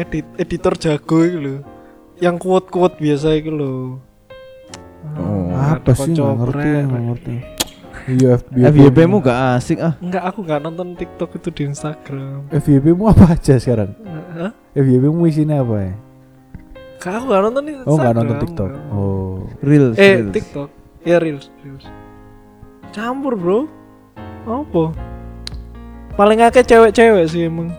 Edit 0.00 0.24
editor 0.40 0.72
jago 0.80 1.20
itu 1.28 1.38
loh. 1.44 1.60
Yang 2.24 2.36
kuat-kuat 2.40 2.96
biasa 2.96 3.36
itu 3.36 3.52
loh. 3.52 4.00
Oh. 5.20 5.52
Apa 5.52 5.92
sih 5.92 6.16
nggak 6.16 6.36
ngerti 6.40 6.68
nggak 6.88 7.04
ngerti 7.04 7.59
Iya 8.06 8.40
FYP 8.70 9.04
mu 9.04 9.18
gak 9.18 9.38
asik 9.56 9.78
ah. 9.78 9.94
Enggak, 9.98 10.22
aku 10.24 10.40
nggak 10.40 10.60
nonton 10.60 10.94
TikTok 10.94 11.30
itu 11.34 11.48
di 11.50 11.62
Instagram. 11.66 12.48
FYP 12.50 12.86
mu 12.92 13.08
apa 13.08 13.34
aja 13.34 13.56
sekarang? 13.56 13.92
Hah? 14.32 14.52
FYP 14.72 15.04
mu 15.06 15.24
isinya 15.24 15.60
apa 15.60 15.76
ya? 15.80 15.92
Kak, 16.96 17.12
aku 17.16 17.24
nggak 17.26 17.42
nonton 17.42 17.62
Instagram. 17.66 17.88
Oh 17.88 17.96
nggak 17.96 18.14
nonton 18.14 18.36
TikTok. 18.38 18.70
Oh 18.90 19.34
Reels. 19.60 19.96
Eh, 19.96 20.14
reels. 20.16 20.32
TikTok. 20.32 20.68
Ya 21.00 21.16
reels, 21.16 21.48
reels. 21.60 21.84
Campur, 22.90 23.34
Bro. 23.34 23.58
Apa? 24.44 24.84
Paling 26.12 26.40
akeh 26.42 26.60
cewek-cewek 26.62 27.24
sih 27.26 27.46
emang. 27.46 27.70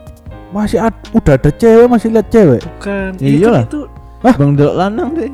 masih 0.51 0.83
ad- 0.83 1.07
udah 1.15 1.39
ada 1.39 1.47
cewek 1.49 1.87
masih 1.87 2.11
lihat 2.11 2.27
cewek. 2.27 2.59
Bukan. 2.59 3.11
Ya 3.17 3.23
Itu- 3.23 3.39
iyalah. 3.39 3.63
Itu 3.65 3.81
Bang 4.21 4.53
delok 4.53 4.75
lanang 4.75 5.09
deh. 5.15 5.31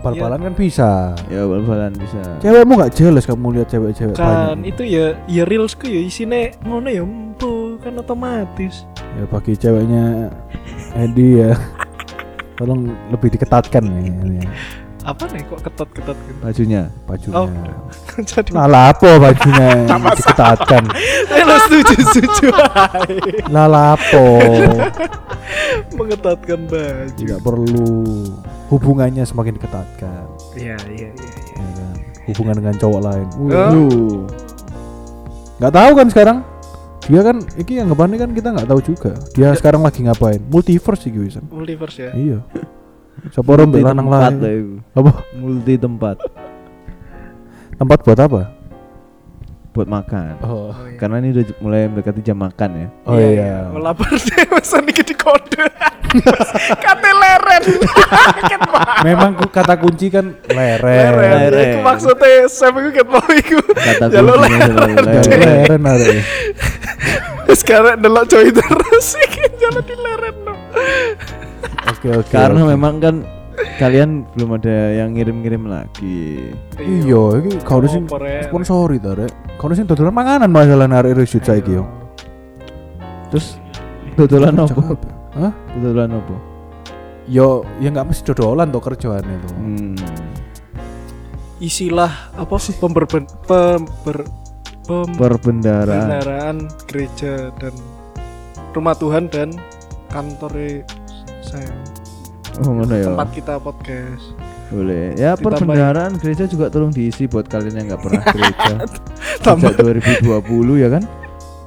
Bal-balan 0.00 0.40
kan 0.40 0.54
bisa. 0.56 0.90
Ya 1.28 1.44
bal-balan 1.44 1.92
bisa. 1.96 2.20
Cewekmu 2.40 2.72
nggak 2.80 2.92
jelas 2.96 3.24
kamu 3.28 3.46
lihat 3.60 3.68
cewek-cewek 3.68 4.16
kan 4.16 4.56
banyak. 4.56 4.72
itu 4.72 4.82
ya 4.88 5.04
ya 5.28 5.42
reelsku 5.44 5.84
ya 5.86 6.00
isine 6.00 6.56
ngono 6.64 6.88
ya 6.88 7.04
empu 7.04 7.76
kan 7.84 7.96
otomatis. 8.00 8.88
Ya 9.16 9.24
bagi 9.28 9.52
ceweknya 9.56 10.32
Edi 10.96 11.44
ya. 11.44 11.52
Tolong 12.60 12.92
lebih 13.08 13.32
diketatkan 13.32 13.88
ya, 13.88 14.00
ini 14.04 14.44
Apa 15.00 15.24
nih 15.32 15.42
kok 15.48 15.60
ketat-ketat 15.64 16.16
gitu. 16.28 16.38
Bajunya. 16.44 16.82
bajunya. 17.08 17.40
Oh. 17.40 17.48
Jadi 18.30 18.52
lah 18.52 18.92
apa 18.92 19.10
bajunya 19.16 19.68
diketatkan? 20.20 20.84
lo 21.48 21.56
setuju 21.64 21.94
setuju. 22.12 22.48
Lah 23.48 23.66
lah 23.66 23.96
apa? 23.96 24.24
Mengetatkan 25.96 26.60
baju. 26.68 27.16
Tidak 27.16 27.40
perlu 27.40 27.88
hubungannya 28.68 29.24
semakin 29.24 29.56
diketatkan. 29.56 30.24
Iya, 30.54 30.76
iya, 30.92 31.08
iya, 31.16 31.28
iya. 31.56 31.64
ya? 31.64 31.88
Hubungan 32.30 32.60
dengan 32.60 32.74
cowok 32.76 33.00
lain. 33.00 33.26
Waduh. 33.48 34.28
nggak 35.60 35.76
tahu 35.76 35.90
kan 35.92 36.08
sekarang 36.08 36.38
dia 37.04 37.20
kan 37.20 37.36
iki 37.60 37.76
yang 37.76 37.92
ngebannya 37.92 38.16
kan 38.16 38.32
kita 38.32 38.48
nggak 38.48 38.64
tahu 38.64 38.80
juga 38.80 39.12
dia 39.36 39.52
sekarang 39.52 39.84
lagi 39.84 40.00
ngapain 40.08 40.40
multiverse 40.48 41.04
sih 41.04 41.12
Wisan 41.12 41.44
Multiverse 41.52 42.00
ya. 42.00 42.12
iya 42.16 42.38
orang 43.42 43.68
Multi 43.68 43.82
lanang 43.82 44.06
tempat 44.06 44.32
lain 44.36 44.66
apa 44.90 45.10
Multi 45.32 45.74
tempat 45.76 46.16
tempat 47.74 47.98
buat 48.00 48.20
apa 48.20 48.42
buat 49.70 49.86
makan. 49.86 50.34
oh, 50.42 50.74
iya. 50.82 50.98
Karena 50.98 51.22
ini 51.22 51.30
udah 51.30 51.44
mulai 51.62 51.86
mendekati 51.86 52.20
jam 52.20 52.34
makan 52.34 52.70
ya. 52.74 52.86
oh 53.06 53.14
iya, 53.14 53.70
Oh, 53.70 53.78
lapar 53.78 54.10
deh 54.10 54.42
pesan 54.50 54.82
iki 54.84 55.06
di 55.06 55.14
kode. 55.14 55.62
Kate 56.82 57.10
leren. 57.12 57.62
Mau. 58.66 58.74
memang 59.06 59.30
ku- 59.38 59.46
kata 59.46 59.78
kunci 59.78 60.10
kan 60.10 60.34
leren 60.44 60.82
Leren. 61.14 61.32
Leren. 61.46 61.62
Iku 61.70 61.78
maksudnya 61.80 62.50
saya 62.50 62.74
iku 62.74 62.90
ket 62.90 63.06
mau 63.06 63.22
iku. 63.22 63.62
Kata 63.62 64.04
adalah 64.10 64.42
Jangan 64.42 64.70
leren. 64.90 65.38
leren 65.38 65.82
ada 65.86 66.04
ya. 66.10 66.22
Sekarang 67.60 67.94
delok 67.96 68.26
coy 68.26 68.50
terus 68.50 69.08
iki 69.22 69.54
jalan 69.54 69.82
di 69.82 69.94
leren 69.96 70.36
no. 70.42 70.54
Oke 71.86 72.08
oke 72.16 72.30
Karena 72.30 72.60
oke. 72.62 72.70
memang 72.70 72.94
kan 72.98 73.16
kalian 73.76 74.24
belum 74.32 74.56
ada 74.56 74.76
yang 74.94 75.12
ngirim-ngirim 75.12 75.64
lagi. 75.64 76.52
iya 76.78 77.22
iki 77.36 77.60
kau 77.60 77.80
sing 77.84 78.04
Oper 78.04 78.22
ya. 78.22 78.40
sponsori 78.44 78.96
ta 78.96 79.12
rek 79.12 79.32
kau 79.56 79.68
sing 79.70 79.84
dodolan 79.84 80.12
manganan 80.12 80.48
masalah 80.48 80.84
narik 80.84 81.14
resut 81.14 81.40
saiki 81.40 81.76
yo 81.76 81.84
Terus 83.28 83.60
dodolan 84.14 84.58
apa? 84.58 84.82
Hah? 85.32 85.52
Dodolan 85.74 86.10
apa? 86.14 86.34
yo 87.24 87.62
ya 87.78 87.88
nggak 87.88 88.06
mesti 88.06 88.22
dodolan 88.26 88.68
tuh 88.68 88.82
kerjaan 88.82 89.22
itu 89.22 89.48
Hmm. 89.54 89.94
Isilah 91.60 92.08
apa 92.34 92.56
sih 92.56 92.72
pemberben 92.74 93.28
pember 93.44 94.24
pembenaran 94.82 95.20
Perbendaraan. 95.20 96.56
gereja 96.88 97.52
dan 97.54 97.76
rumah 98.72 98.96
Tuhan 98.96 99.28
dan 99.28 99.52
kantor 100.08 100.80
saya 101.42 101.72
Oh, 102.60 102.72
ngono 102.72 102.92
ya. 102.92 103.06
tempat 103.06 103.28
kita 103.32 103.54
podcast. 103.56 104.24
Boleh. 104.68 105.14
Ya 105.14 105.32
Ditambahin. 105.32 105.64
perbendaharaan 105.64 106.12
gereja 106.16 106.44
juga 106.44 106.68
tolong 106.68 106.90
diisi 106.90 107.24
buat 107.24 107.46
kalian 107.46 107.74
yang 107.74 107.86
nggak 107.88 108.02
pernah 108.02 108.22
gereja. 108.26 108.74
Sejak 109.40 109.76
2020 109.78 110.28
ya 110.76 110.88
kan? 110.90 111.02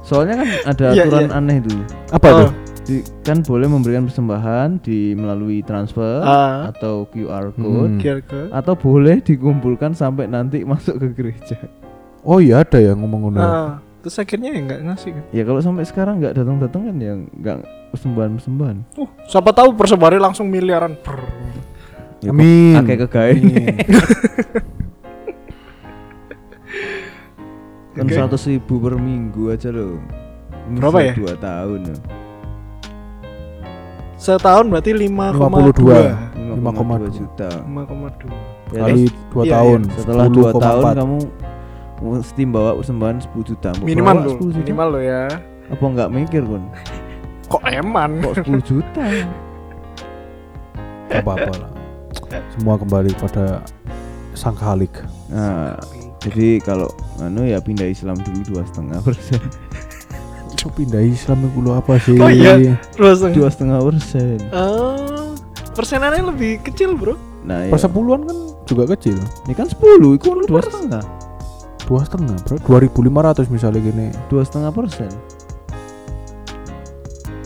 Soalnya 0.00 0.34
kan 0.36 0.48
ada 0.66 0.86
Iya, 0.90 1.02
aturan 1.02 1.26
iya. 1.26 1.34
aneh 1.34 1.56
tuh. 1.60 1.80
apa 2.10 2.26
Oh, 2.26 2.36
tuh 2.38 2.50
Di, 2.84 2.96
kan 3.20 3.40
boleh 3.40 3.64
memberikan 3.66 4.04
persembahan 4.04 4.68
di 4.78 5.12
melalui 5.12 5.60
transfer 5.60 6.20
Ah. 6.20 6.68
atau 6.68 7.08
QR 7.08 7.48
code 7.50 7.96
Hmm. 7.96 7.98
QR 7.98 8.20
code. 8.22 8.50
atau 8.52 8.74
boleh 8.74 9.16
dikumpulkan 9.18 9.92
sampai 9.92 10.24
nanti 10.26 10.62
masuk 10.62 10.96
ke 10.96 11.08
gereja. 11.12 11.56
oh 12.22 12.38
iya 12.38 12.60
ada 12.60 12.76
yang 12.78 13.00
ngomong 13.00 13.20
ngono 13.26 13.40
Ah, 13.40 13.80
terus 14.04 14.20
akhirnya 14.20 14.52
ya 14.52 14.60
nggak 14.60 14.80
ngasih 14.84 15.10
kan? 15.16 15.24
Ya 15.32 15.48
kalau 15.48 15.64
sampai 15.64 15.88
sekarang 15.88 16.20
nggak 16.20 16.36
datang-datang 16.36 16.92
kan 16.92 16.96
ya 17.00 17.16
nggak 17.16 17.64
persembahan-persembahan. 17.96 19.00
Uh, 19.00 19.08
siapa 19.24 19.56
tahu 19.56 19.72
persebarannya 19.72 20.20
langsung 20.20 20.52
miliaran. 20.52 21.00
Brr. 21.00 21.24
Ya, 22.20 22.36
Amin. 22.36 22.76
Akeh 22.76 23.00
kegawe. 23.00 23.32
Amin. 23.32 23.80
kan 27.96 28.04
seratus 28.04 28.44
ribu 28.44 28.76
per 28.76 29.00
minggu 29.00 29.56
aja 29.56 29.72
loh. 29.72 29.96
Ini 30.68 30.76
Berapa 30.76 31.00
ya? 31.00 31.16
Dua 31.16 31.32
tahun 31.40 31.80
loh. 31.88 32.00
Setahun 34.20 34.68
berarti 34.72 34.92
5,2 34.92 35.80
52. 35.80 36.60
5,2 36.60 37.08
juta. 37.12 37.48
5,2 37.64 38.54
Ya, 38.72 38.88
kali 38.88 39.04
terus 39.06 39.12
dua 39.30 39.44
Iya, 39.44 39.52
tahun 39.54 39.80
setelah 39.94 40.26
dua 40.32 40.50
10,4. 40.50 40.64
tahun 40.64 40.84
kamu 40.98 41.18
mesti 42.04 42.42
bawa 42.44 42.76
persembahan 42.76 43.16
10 43.24 43.48
juta. 43.48 43.70
Mau 43.80 43.86
Minimal 43.88 44.14
bawa 44.14 44.26
lo, 44.28 44.30
10 44.36 44.52
juta? 44.52 44.58
minimal 44.60 44.88
lo 44.92 45.00
ya. 45.00 45.22
Apa 45.72 45.84
nggak 45.84 46.08
mikir 46.12 46.42
kon? 46.44 46.64
Kok 47.48 47.62
eman? 47.64 48.10
Kok 48.20 48.34
10 48.44 48.60
juta? 48.68 49.04
Gak 51.08 51.22
apa-apa 51.22 51.52
lah 51.60 51.74
semua 52.54 52.74
kembali 52.78 53.14
pada 53.18 53.62
sang 54.34 54.56
khalik 54.56 54.90
Nah, 55.30 55.74
jadi 56.22 56.62
kalau 56.62 56.90
anu 57.18 57.46
ya 57.46 57.58
pindah 57.58 57.90
Islam 57.90 58.14
dulu 58.22 58.54
dua 58.54 58.62
setengah 58.70 58.98
persen. 59.02 59.40
Cuk 60.54 60.78
pindah 60.78 61.02
Islam 61.02 61.42
itu 61.50 61.58
lu 61.58 61.70
apa 61.74 61.98
sih 61.98 62.14
Oh 62.16 62.30
iya. 62.30 62.78
Terus 62.94 63.26
Dua 63.34 63.50
setengah 63.50 63.82
persen. 63.82 64.38
Oh, 64.54 65.34
persenannya 65.74 66.30
lebih 66.30 66.62
kecil 66.62 66.94
bro 66.94 67.18
Nah, 67.44 67.66
iya. 67.68 67.74
sepuluhan 67.76 68.24
kan 68.24 68.38
juga 68.64 68.96
kecil 68.96 69.18
Ini 69.44 69.52
kan 69.52 69.68
10, 69.68 70.16
itu 70.16 70.28
dua 70.48 70.60
setengah. 70.62 71.02
Dua 71.84 72.00
setengah 72.02 72.34
bro 72.42 72.56
2500 72.80 73.52
misalnya 73.52 73.80
gini 73.80 74.06
Dua 74.26 74.40
setengah 74.40 74.72
persen. 74.72 75.12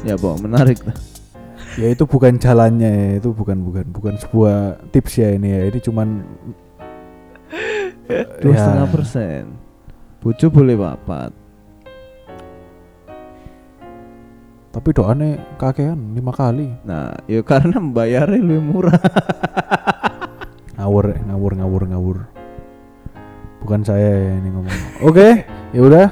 Ya, 0.06 0.14
Bok, 0.14 0.38
menarik. 0.40 0.78
ya 1.74 1.90
itu 1.90 2.06
bukan 2.06 2.38
jalannya 2.38 2.90
ya 2.90 3.10
itu 3.18 3.30
bukan 3.30 3.62
bukan 3.62 3.86
bukan 3.90 4.14
sebuah 4.18 4.82
tips 4.90 5.18
ya 5.18 5.34
ini 5.34 5.52
ya 5.52 5.60
ini 5.66 5.78
cuman 5.78 6.08
Dua 8.42 8.54
ya, 8.54 8.58
setengah 8.58 8.88
persen. 8.88 9.42
Bojo 10.18 10.46
boleh 10.48 10.74
papat. 10.74 11.32
tapi 14.68 14.94
doanya 14.94 15.42
kakean 15.58 16.14
lima 16.14 16.30
kali 16.30 16.70
Nah, 16.86 17.10
ya 17.26 17.42
karena 17.42 17.82
membayarnya 17.82 18.38
lebih 18.38 18.62
murah. 18.62 19.00
ngawur 20.78 21.18
ngawur 21.26 21.52
ngawur 21.58 21.82
ngawur 21.90 22.18
bukan 23.68 23.84
saya 23.84 24.08
ya 24.08 24.32
ini 24.40 24.48
ngomong 24.48 24.76
oke 25.04 25.28
ya 25.76 25.80
udah 25.84 26.06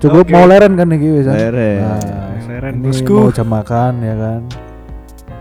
cukup 0.00 0.24
Oke. 0.24 0.32
mau 0.32 0.48
leren 0.48 0.72
kan 0.78 0.86
nih 0.88 0.98
wis 1.20 1.26
kan? 1.28 1.36
Leren. 1.36 1.78
Nah, 1.84 2.00
Leren, 2.48 2.74
ini 2.80 2.88
bosku. 2.88 3.12
mau 3.12 3.28
jam 3.28 3.48
makan 3.52 3.92
ya 4.00 4.14
kan 4.16 4.40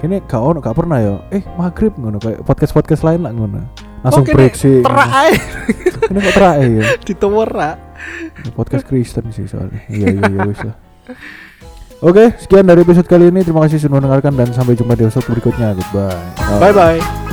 ini 0.04 0.16
gak 0.28 0.42
ono 0.44 0.60
gak 0.60 0.76
pernah 0.76 0.98
ya 1.00 1.16
eh 1.32 1.42
maghrib 1.56 1.96
ngono 1.96 2.20
kayak 2.20 2.44
podcast 2.44 2.76
podcast 2.76 3.02
lain 3.08 3.24
lah 3.24 3.32
ngono 3.32 3.64
langsung 4.04 4.28
sih 4.54 4.84
terak 4.84 5.10
ae 5.10 5.34
ini 6.12 6.18
kok 6.20 6.34
terak 6.36 6.56
ya 6.60 6.84
ditewerak 7.08 7.76
Ini 8.38 8.50
podcast 8.54 8.84
Kristen 8.86 9.32
sih 9.32 9.48
soalnya 9.48 9.80
iya 9.88 10.12
iya 10.12 10.22
iya 10.28 10.40
wis 10.44 10.60
lah 10.62 10.76
Oke, 11.98 12.30
sekian 12.38 12.70
dari 12.70 12.86
episode 12.86 13.10
kali 13.10 13.34
ini. 13.34 13.42
Terima 13.42 13.66
kasih 13.66 13.82
sudah 13.82 13.98
mendengarkan 13.98 14.38
dan 14.38 14.54
sampai 14.54 14.78
jumpa 14.78 14.94
di 14.94 15.10
episode 15.10 15.26
berikutnya. 15.34 15.74
Goodbye. 15.74 16.62
bye 16.62 16.70
bye 16.70 17.27